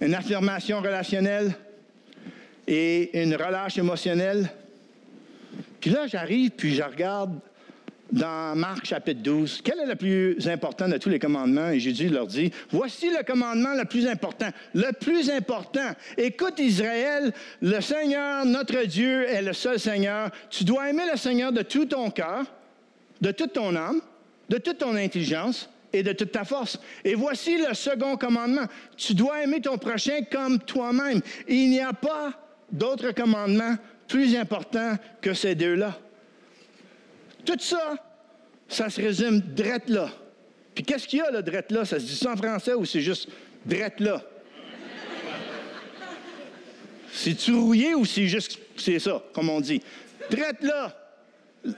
[0.01, 1.55] une affirmation relationnelle
[2.67, 4.51] et une relâche émotionnelle.
[5.81, 7.39] Puis là, j'arrive, puis je regarde
[8.13, 11.71] dans Marc chapitre 12, quel est le plus important de tous les commandements?
[11.71, 14.49] Et Jésus leur dit, voici le commandement le plus important.
[14.75, 15.91] Le plus important.
[16.17, 20.31] Écoute Israël, le Seigneur, notre Dieu, est le seul Seigneur.
[20.51, 22.45] Tu dois aimer le Seigneur de tout ton cœur,
[23.21, 24.01] de toute ton âme,
[24.49, 26.79] de toute ton intelligence, et de toute ta force.
[27.05, 28.67] Et voici le second commandement.
[28.97, 31.21] Tu dois aimer ton prochain comme toi-même.
[31.49, 32.33] Il n'y a pas
[32.71, 33.77] d'autre commandement
[34.07, 35.99] plus important que ces deux-là.
[37.45, 37.97] Tout ça,
[38.69, 40.11] ça se résume drette là.
[40.75, 41.85] Puis qu'est-ce qu'il y a, le drette là?
[41.85, 43.29] Ça se dit ça en français ou c'est juste
[43.65, 44.23] drette là?
[47.13, 49.81] C'est-tu rouillé ou c'est juste, c'est ça, comme on dit?
[50.31, 50.95] Drette là.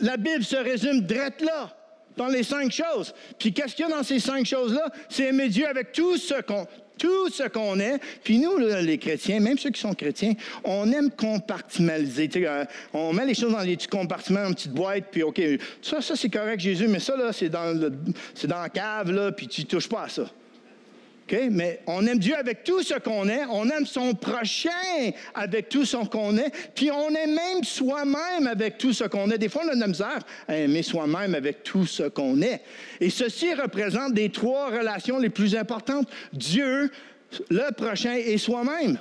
[0.00, 1.77] La Bible se résume drette là
[2.18, 3.14] dans les cinq choses.
[3.38, 4.90] Puis qu'est-ce qu'il y a dans ces cinq choses-là?
[5.08, 6.66] C'est aimer Dieu avec tout ce qu'on
[6.98, 8.00] tout ce qu'on est.
[8.24, 12.28] Puis nous, les chrétiens, même ceux qui sont chrétiens, on aime compartimaliser.
[12.36, 15.40] Euh, on met les choses dans des petits compartiments, une petite boîte, puis OK,
[15.80, 17.90] ça, ça c'est correct, Jésus, mais ça, là, c'est dans, le,
[18.48, 20.28] dans la cave, là, puis tu touches pas à ça.
[21.50, 24.70] Mais on aime Dieu avec tout ce qu'on est, on aime son prochain
[25.34, 29.38] avec tout ce qu'on est, puis on aime même soi-même avec tout ce qu'on est.
[29.38, 32.62] Des fois, on a de la misère à aimer soi-même avec tout ce qu'on est.
[33.00, 36.08] Et ceci représente des trois relations les plus importantes.
[36.32, 36.90] Dieu,
[37.50, 38.98] le prochain et soi-même.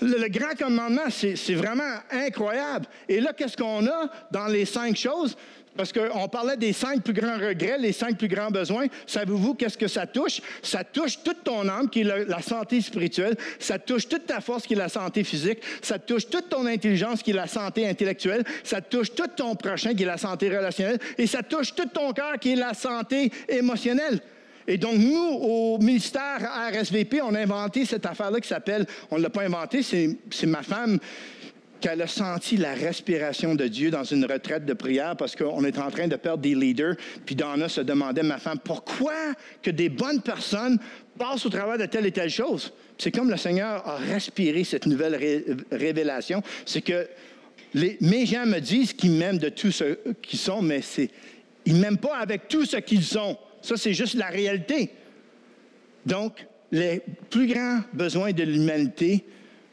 [0.00, 2.86] Le, grand commandement, c'est vraiment incroyable.
[3.08, 5.36] Et là, qu'est-ce qu'on a dans les cinq choses?
[5.76, 8.86] Parce qu'on parlait des cinq plus grands regrets, les cinq plus grands besoins.
[9.06, 10.40] Savez-vous qu'est-ce que ça touche?
[10.62, 13.36] Ça touche toute ton âme, qui est la, santé spirituelle.
[13.58, 15.58] Ça touche toute ta force, qui est la santé physique.
[15.82, 18.44] Ça touche toute ton intelligence, qui est la santé intellectuelle.
[18.62, 20.98] Ça touche tout ton prochain, qui est la santé relationnelle.
[21.18, 24.20] Et ça touche tout ton cœur, qui est la santé émotionnelle.
[24.66, 26.38] Et donc, nous, au ministère
[26.72, 30.62] RSVP, on a inventé cette affaire-là qui s'appelle, on ne l'a pas inventé, c'est ma
[30.62, 30.98] femme
[31.84, 35.78] qu'elle a senti la respiration de Dieu dans une retraite de prière parce qu'on est
[35.78, 36.96] en train de perdre des leaders.
[37.26, 39.12] Puis Donna se demandait, ma femme, pourquoi
[39.62, 40.78] que des bonnes personnes
[41.18, 42.72] passent au travers de telle et telle chose?
[42.96, 46.42] C'est comme le Seigneur a respiré cette nouvelle révélation.
[46.64, 47.06] C'est que
[48.00, 50.80] mes gens me disent qu'ils m'aiment de tout ce qu'ils sont, mais
[51.66, 53.36] ils ne m'aiment pas avec tout ce qu'ils sont.
[53.60, 54.88] Ça, c'est juste la réalité.
[56.06, 59.26] Donc, les plus grands besoins de l'humanité,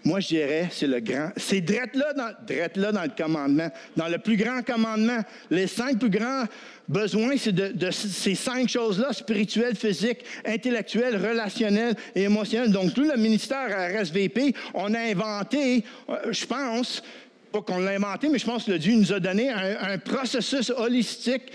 [0.04, 1.30] moi, je dirais, c'est le grand.
[1.38, 2.32] C'est drette là, dans,
[2.76, 3.70] là dans le commandement.
[3.96, 6.46] Dans le plus grand commandement, les cinq plus grands
[6.88, 12.72] besoins, c'est de, ces cinq choses-là, spirituelles, physiques, intellectuelles, relationnelles et émotionnelles.
[12.72, 13.70] Donc, tout le ministère
[14.02, 17.04] RSVP, on a inventé, euh, je pense,
[17.52, 21.52] pas qu'on l'a inventé, mais je pense que Dieu nous a donné un processus holistique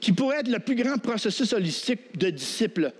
[0.00, 2.92] qui pourrait être le plus grand processus holistique de disciples.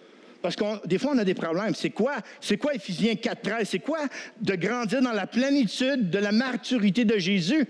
[0.42, 1.74] Parce que des fois, on a des problèmes.
[1.74, 2.14] C'est quoi?
[2.40, 3.64] C'est quoi Éphésiens 4.13?
[3.64, 4.00] C'est quoi
[4.40, 7.66] de grandir dans la plénitude de la maturité de Jésus?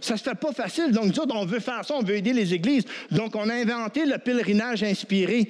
[0.00, 0.92] Ça se fait pas facile.
[0.92, 2.84] Donc, nous autres, on veut faire ça, on veut aider les églises.
[3.10, 5.48] Donc, on a inventé le pèlerinage inspiré.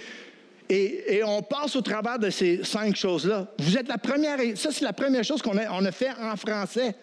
[0.69, 3.49] Et, et on passe au travers de ces cinq choses-là.
[3.59, 6.37] Vous êtes la première, ça c'est la première chose qu'on a, on a fait en
[6.37, 6.95] français.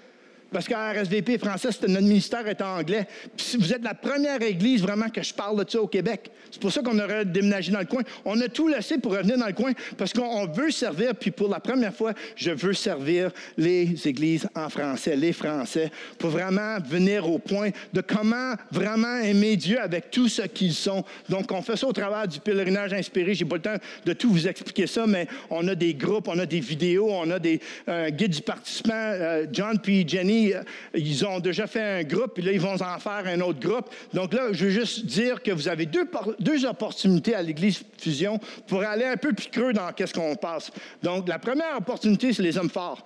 [0.52, 3.08] Parce qu'à RSVP français, notre ministère est anglais.
[3.36, 6.32] Puis vous êtes la première église vraiment que je parle de ça au Québec.
[6.52, 8.04] C'est pour ça qu'on aurait déménagé dans le coin.
[8.24, 11.16] On a tout laissé pour revenir dans le coin parce qu'on veut servir.
[11.16, 16.30] Puis pour la première fois, je veux servir les églises en français, les Français, pour
[16.30, 21.04] vraiment venir au point de comment vraiment aimer Dieu avec tout ce qu'ils sont.
[21.30, 23.34] Donc, on fait ça au travers du pèlerinage inspiré.
[23.34, 26.39] J'ai pas le temps de tout vous expliquer ça, mais on a des groupes, on
[26.39, 28.93] a des vidéos, on a des euh, guides du participant.
[28.93, 30.61] Euh, John puis Jenny euh,
[30.93, 33.89] ils ont déjà fait un groupe, puis là, ils vont en faire un autre groupe.
[34.13, 36.09] Donc là, je veux juste dire que vous avez deux,
[36.39, 40.71] deux opportunités à l'Église Fusion pour aller un peu plus creux dans qu'est-ce qu'on passe.
[41.01, 43.05] Donc, la première opportunité, c'est les hommes forts.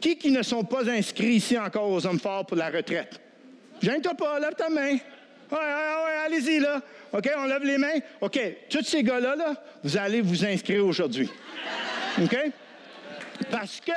[0.00, 3.20] Qui qui ne sont pas inscrits ici encore aux hommes forts pour la retraite?
[3.82, 4.92] Gêne-toi pas, lève ta main.
[4.92, 4.98] Ouais,
[5.50, 6.80] ouais, ouais, allez-y, là.
[7.12, 7.98] OK, on lève les mains.
[8.20, 11.28] OK, tous ces gars-là, là, vous allez vous inscrire aujourd'hui.
[12.22, 12.36] OK?
[13.50, 13.92] Parce que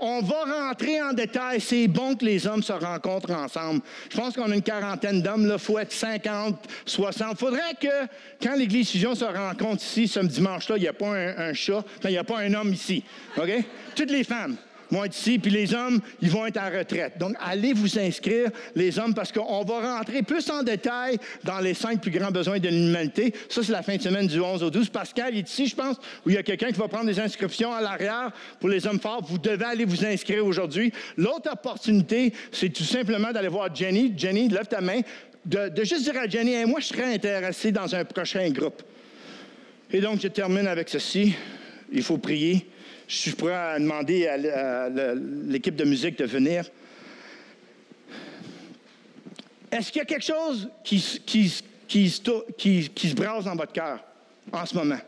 [0.00, 1.60] on va rentrer en détail.
[1.60, 3.82] C'est bon que les hommes se rencontrent ensemble.
[4.10, 5.48] Je pense qu'on a une quarantaine d'hommes.
[5.52, 6.56] Il faut être 50,
[6.86, 7.32] 60.
[7.32, 8.06] Il faudrait que,
[8.42, 12.10] quand l'Église Fusion se rencontre ici, ce dimanche-là, il n'y a pas un, chat, il
[12.10, 13.04] n'y a pas un homme ici.
[13.36, 13.50] OK?
[13.94, 14.56] Toutes les femmes
[14.90, 17.18] vont être ici, puis les hommes, ils vont être en retraite.
[17.18, 21.74] Donc, allez vous inscrire, les hommes, parce qu'on va rentrer plus en détail dans les
[21.74, 23.32] cinq plus grands besoins de l'humanité.
[23.48, 24.88] Ça, c'est la fin de semaine du 11 au 12.
[24.88, 27.72] Pascal est ici, je pense, où il y a quelqu'un qui va prendre des inscriptions
[27.72, 29.24] à l'arrière pour les hommes forts.
[29.24, 30.92] Vous devez aller vous inscrire aujourd'hui.
[31.16, 34.12] L'autre opportunité, c'est tout simplement d'aller voir Jenny.
[34.16, 35.00] Jenny, lève ta main.
[35.44, 38.82] De, juste dire à Jenny, moi, je serais intéressé dans un prochain groupe.
[39.92, 41.34] Et donc, je termine avec ceci.
[41.92, 42.66] Il faut prier
[43.10, 44.36] je suis prêt à demander à
[45.48, 46.64] l'équipe de musique de venir.
[49.72, 51.20] Est-ce qu'il y a quelque chose qui, se
[53.14, 53.98] brasse dans votre cœur
[54.52, 55.00] en ce moment?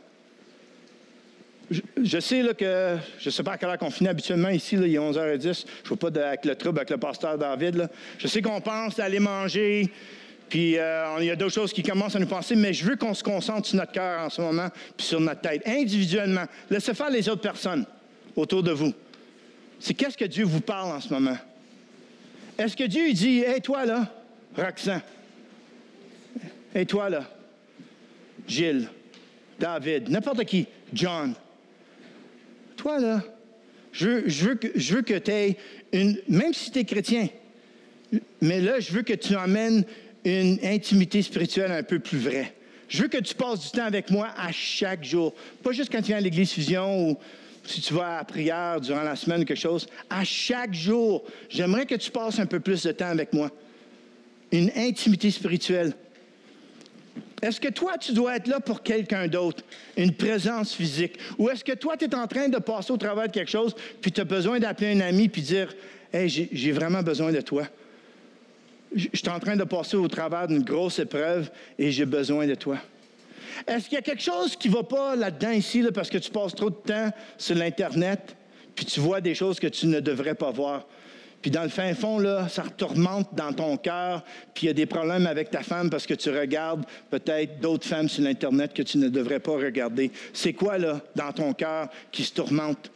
[1.70, 4.82] Je, sais que, je ne sais pas à quelle heure qu'on finit habituellement ici, il
[4.82, 5.64] est 11h10.
[5.84, 7.88] Je ne vois pas avec le trouble avec le pasteur David.
[8.18, 9.88] Je sais qu'on pense aller manger,
[10.53, 12.96] puis euh, il y a d'autres choses qui commencent à nous penser, mais je veux
[12.96, 16.44] qu'on se concentre sur notre cœur en ce moment, puis sur notre tête, individuellement.
[16.68, 17.86] Laissez faire les autres personnes
[18.36, 18.92] autour de vous.
[19.80, 21.38] C'est qu'est-ce que Dieu vous parle en ce moment?
[22.59, 24.12] Est-ce que Dieu dit, hé toi là,
[24.55, 25.00] Roxane,
[26.74, 27.24] hé toi là,
[28.46, 28.90] Gilles,
[29.59, 31.32] David, n'importe qui, John,
[32.76, 33.22] toi là,
[33.90, 35.57] je veux, je veux que, je veux que tu aies
[35.92, 37.28] une, même si tu es chrétien,
[38.42, 39.86] mais là, je veux que tu amènes
[40.25, 42.55] une intimité spirituelle un peu plus vraie.
[42.89, 45.35] Je veux que tu passes du temps avec moi à chaque jour.
[45.62, 47.18] Pas juste quand tu viens à l'église Fusion ou
[47.64, 49.87] si tu vas à la prière durant la semaine ou quelque chose.
[50.11, 53.51] À chaque jour, j'aimerais que tu passes un peu plus de temps avec moi.
[54.51, 55.95] Une intimité spirituelle.
[57.41, 59.64] Est-ce que toi, tu dois être là pour quelqu'un d'autre,
[59.97, 61.18] une présence physique?
[61.39, 63.75] Ou est-ce que toi, tu es en train de passer au travers de quelque chose,
[64.01, 65.75] puis tu as besoin d'appeler un ami, puis dire,
[66.12, 67.66] Hey, j'ai vraiment besoin de toi
[68.95, 72.55] je suis en train de passer au travers d'une grosse épreuve et j'ai besoin de
[72.55, 72.78] toi.
[73.66, 76.30] Est-ce qu'il y a quelque chose qui ne va pas là-dedans ici, parce que tu
[76.30, 78.36] passes trop de temps sur l'Internet,
[78.74, 80.86] puis tu vois des choses que tu ne devrais pas voir?
[81.43, 84.22] puis dans le fin fond, là, ça tourmente dans ton cœur,
[84.55, 87.86] puis il y a des problèmes avec ta femme parce que tu regardes peut-être d'autres
[87.86, 90.12] femmes sur l'Internet que tu ne devrais pas regarder.
[90.32, 92.93] C'est quoi, là, dans ton cœur qui se tourmente?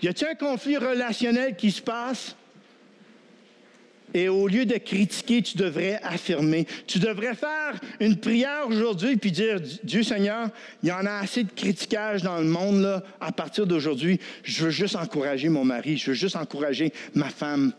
[0.00, 2.36] Y a-t-il un conflit relationnel qui se passe?
[4.14, 6.66] Et au lieu de critiquer, tu devrais affirmer.
[6.86, 10.48] Tu devrais faire une prière aujourd'hui puis dire Dieu Seigneur,
[10.82, 14.20] il y en a assez de critiquage dans le monde là, à partir d'aujourd'hui.
[14.44, 17.72] Je veux juste encourager mon mari, je veux juste encourager ma femme.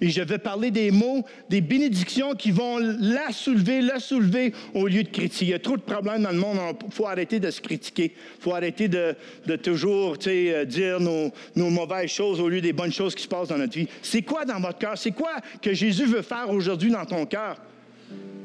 [0.00, 4.86] Et je vais parler des mots, des bénédictions qui vont la soulever, la soulever au
[4.86, 5.44] lieu de critiquer.
[5.46, 6.58] Il y a trop de problèmes dans le monde.
[6.86, 8.12] Il faut arrêter de se critiquer.
[8.38, 9.16] Il faut arrêter de,
[9.56, 13.58] toujours euh, dire nos, mauvaises choses au lieu des bonnes choses qui se passent dans
[13.58, 13.88] notre vie.
[14.02, 14.96] C'est quoi dans votre cœur?
[14.96, 17.56] C'est quoi que Jésus veut faire aujourd'hui dans ton cœur?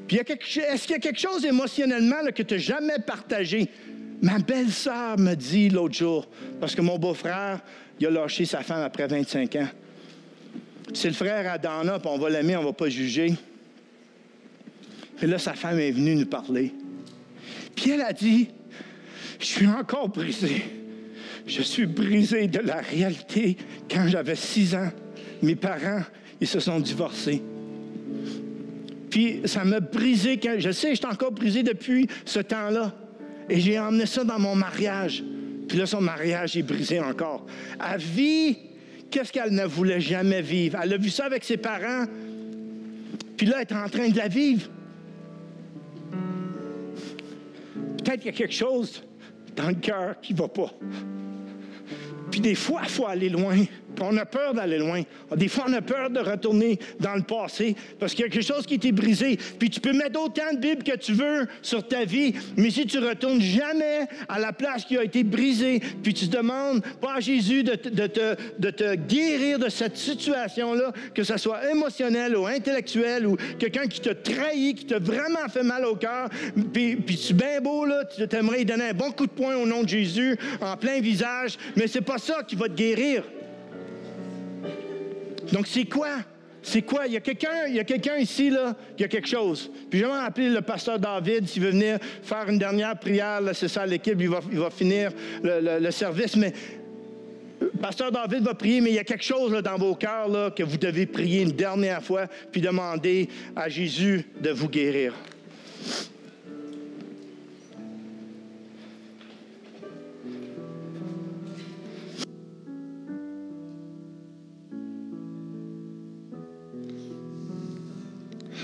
[0.07, 3.69] Puis est-ce qu'il y a quelque chose émotionnellement que tu n'as jamais partagé?
[4.21, 6.27] Ma belle-sœur me dit l'autre jour,
[6.59, 7.59] parce que mon beau-frère,
[7.99, 9.67] il a lâché sa femme après 25 ans.
[10.93, 13.33] C'est le frère Adana, puis on va l'aimer, on ne va pas juger.
[15.21, 16.73] Et là, sa femme est venue nous parler.
[17.75, 18.49] Puis elle a dit,
[19.39, 20.63] je suis encore brisé.
[21.45, 23.57] Je suis brisé de la réalité.
[23.89, 24.89] Quand j'avais six ans,
[25.41, 26.03] mes parents,
[26.39, 27.41] ils se sont divorcés.
[29.09, 30.37] Puis ça m'a brisé.
[30.37, 32.93] Quand, je sais, je suis encore brisé depuis ce temps-là.
[33.49, 35.23] Et j'ai emmené ça dans mon mariage.
[35.67, 37.45] Puis là, son mariage est brisé encore.
[37.79, 38.57] À vie
[39.09, 40.79] qu'est-ce qu'elle ne voulait jamais vivre?
[40.81, 42.05] Elle a vu ça avec ses parents,
[43.37, 44.69] puis là, elle est en train de la vivre.
[47.97, 49.03] Peut-être qu'il y a quelque chose
[49.55, 50.71] dans le cœur qui ne va pas.
[52.31, 53.57] Puis des fois, il faut aller loin.
[54.01, 55.03] On a peur d'aller loin.
[55.35, 58.45] Des fois, on a peur de retourner dans le passé parce qu'il y a quelque
[58.45, 59.37] chose qui était brisé.
[59.57, 62.85] Puis tu peux mettre autant de Bibles que tu veux sur ta vie, mais si
[62.85, 67.19] tu retournes jamais à la place qui a été brisée, puis tu demandes pas à
[67.19, 73.37] Jésus de, te, te guérir de cette situation-là, que ce soit émotionnel ou intellectuel ou
[73.57, 76.29] quelqu'un qui t'a trahi, qui t'a vraiment fait mal au cœur,
[76.73, 79.65] puis, tu es bien beau, là, tu aimerais donner un bon coup de poing au
[79.65, 83.23] nom de Jésus en plein visage, mais c'est pas ça qui va te guérir.
[85.51, 86.17] Donc, c'est quoi?
[86.61, 87.07] C'est quoi?
[87.07, 89.71] Il y a quelqu'un, il y a quelqu'un ici, là, qui a quelque chose.
[89.89, 93.41] Puis, je vais appeler le pasteur David s'il veut venir faire une dernière prière.
[93.53, 96.35] c'est ça, l'équipe, il va, il va finir le, service.
[96.35, 96.53] Mais
[97.81, 100.63] Pasteur David va prier, mais il y a quelque chose dans vos cœurs là, que
[100.63, 105.13] vous devez prier une dernière fois, puis demander à Jésus de vous guérir.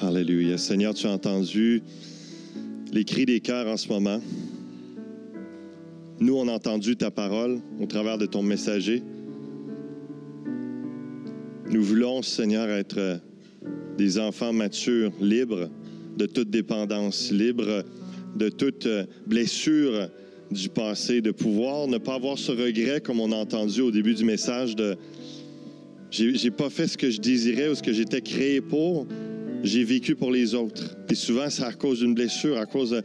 [0.05, 0.59] Alléluia.
[0.59, 1.81] Seigneur, tu as entendu
[2.93, 4.21] les cris des cœurs en ce moment.
[6.19, 9.01] Nous, on a entendu ta parole au travers de ton messager.
[11.71, 13.19] Nous voulons, Seigneur, être
[13.97, 15.71] des enfants matures, libres
[16.17, 17.83] de toute dépendance, libres
[18.35, 18.87] de toute
[19.25, 20.09] blessure
[20.51, 24.13] du passé, de pouvoir ne pas avoir ce regret, comme on a entendu au début
[24.13, 24.97] du message, de
[26.11, 29.07] j'ai pas fait ce que je désirais ou ce que j'étais créé pour,
[29.65, 30.95] j'ai vécu pour les autres.
[31.09, 33.01] Et souvent, c'est à cause d'une blessure, à cause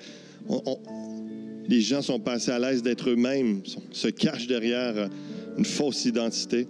[1.68, 5.08] les gens sont passés à l'aise d'être eux-mêmes, se cachent derrière
[5.56, 6.66] une fausse identité.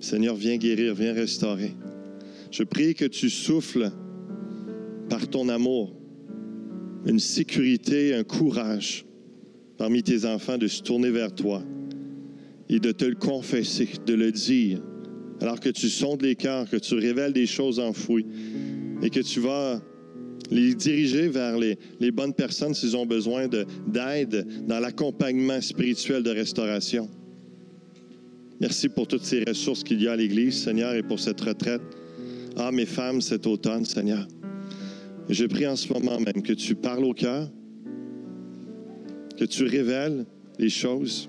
[0.00, 1.74] Seigneur, viens guérir, viens restaurer.
[2.50, 3.90] Je prie que tu souffles
[5.08, 5.92] par ton amour
[7.06, 9.04] une sécurité, un courage
[9.76, 11.62] parmi tes enfants de se tourner vers toi
[12.68, 14.80] et de te le confesser, de le dire,
[15.40, 18.26] alors que tu sondes les cœurs, que tu révèles des choses enfouies
[19.02, 19.80] et que tu vas
[20.50, 27.08] les diriger vers les, bonnes personnes s'ils ont besoin d'aide dans l'accompagnement spirituel de restauration.
[28.60, 31.82] Merci pour toutes ces ressources qu'il y a à l'Église, Seigneur, et pour cette retraite.
[32.56, 34.26] Ah, mes femmes, cet automne, Seigneur.
[35.28, 37.48] Je prie en ce moment même que tu parles au cœur,
[39.38, 40.24] que tu révèles
[40.58, 41.28] les choses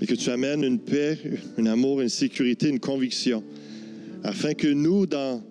[0.00, 1.18] et que tu amènes une paix,
[1.58, 3.42] un amour, une sécurité, une conviction,
[4.22, 5.42] afin que nous, dans,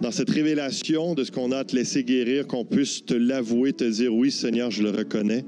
[0.00, 3.72] dans cette révélation de ce qu'on a à te laisser guérir, qu'on puisse te l'avouer,
[3.72, 5.44] te dire, oui Seigneur, je le reconnais.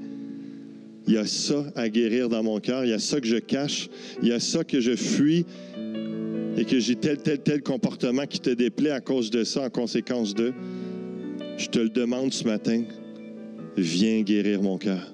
[1.07, 3.37] Il y a ça à guérir dans mon cœur, il y a ça que je
[3.37, 3.89] cache,
[4.21, 5.45] il y a ça que je fuis
[6.57, 9.69] et que j'ai tel, tel, tel comportement qui te déplaît à cause de ça, en
[9.69, 10.53] conséquence de.
[11.57, 12.83] Je te le demande ce matin,
[13.77, 15.13] viens guérir mon cœur.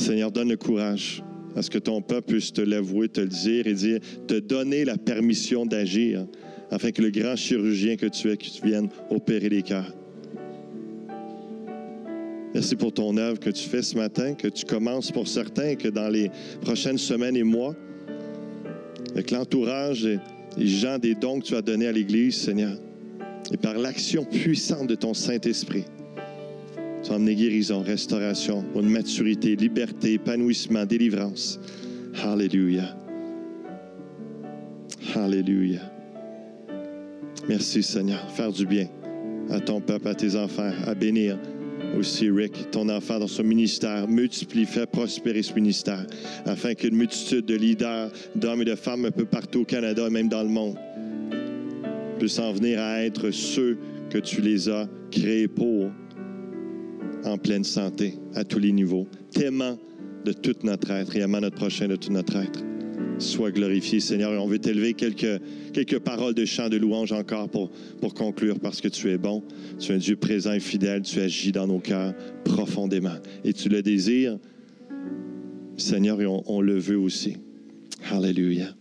[0.00, 1.22] Seigneur, donne le courage
[1.54, 4.84] à ce que ton peuple puisse te l'avouer, te le dire et dire, te donner
[4.84, 6.26] la permission d'agir
[6.70, 9.92] afin que le grand chirurgien que tu es, que opérer les cœurs.
[12.54, 15.88] Merci pour ton œuvre que tu fais ce matin, que tu commences pour certains, que
[15.88, 16.30] dans les
[16.62, 17.76] prochaines semaines et mois,
[19.12, 20.18] avec l'entourage et
[20.56, 22.76] les gens des dons que tu as donnés à l'Église, Seigneur,
[23.52, 25.84] et par l'action puissante de ton Saint-Esprit,
[27.02, 31.58] tu vas emmener guérison, restauration, une maturité, liberté, épanouissement, délivrance.
[32.22, 32.96] Alléluia.
[35.14, 35.80] Alléluia.
[37.48, 38.30] Merci Seigneur.
[38.30, 38.88] Faire du bien
[39.50, 41.38] à ton peuple, à tes enfants, à bénir
[41.98, 44.06] aussi Rick, ton enfant dans son ministère.
[44.06, 46.06] Multiplie, fais prospérer ce ministère
[46.44, 50.10] afin qu'une multitude de leaders, d'hommes et de femmes un peu partout au Canada et
[50.10, 50.76] même dans le monde
[52.18, 53.78] puissent en venir à être ceux
[54.10, 55.90] que tu les as créés pour
[57.24, 59.78] en pleine santé à tous les niveaux, t'aimant
[60.24, 62.62] de tout notre être et aimant notre prochain de tout notre être.
[63.18, 64.32] Sois glorifié, Seigneur.
[64.32, 65.40] Et on veut t'élever quelques,
[65.72, 69.42] quelques paroles de chant de louange encore pour, pour conclure parce que tu es bon.
[69.78, 71.02] Tu es un Dieu présent et fidèle.
[71.02, 72.14] Tu agis dans nos cœurs
[72.44, 73.16] profondément.
[73.44, 74.38] Et tu le désires,
[75.76, 77.36] Seigneur, et on, on le veut aussi.
[78.10, 78.74] Alléluia.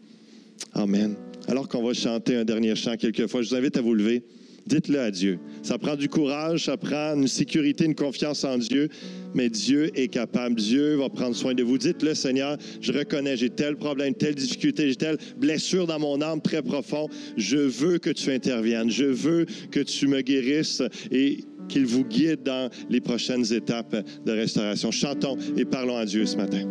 [0.74, 1.16] Amen.
[1.48, 4.24] Alors qu'on va chanter un dernier chant quelquefois, je vous invite à vous lever.
[4.70, 5.40] Dites-le à Dieu.
[5.64, 8.88] Ça prend du courage, ça prend une sécurité, une confiance en Dieu,
[9.34, 10.56] mais Dieu est capable.
[10.56, 11.80] Dieu va prendre soin de vous.
[11.80, 16.40] Dites-le, Seigneur, je reconnais, j'ai tel problème, telle difficulté, j'ai telle blessure dans mon âme
[16.40, 17.10] très profond.
[17.36, 18.92] Je veux que tu interviennes.
[18.92, 24.32] Je veux que tu me guérisses et qu'il vous guide dans les prochaines étapes de
[24.32, 24.92] restauration.
[24.92, 26.62] Chantons et parlons à Dieu ce matin.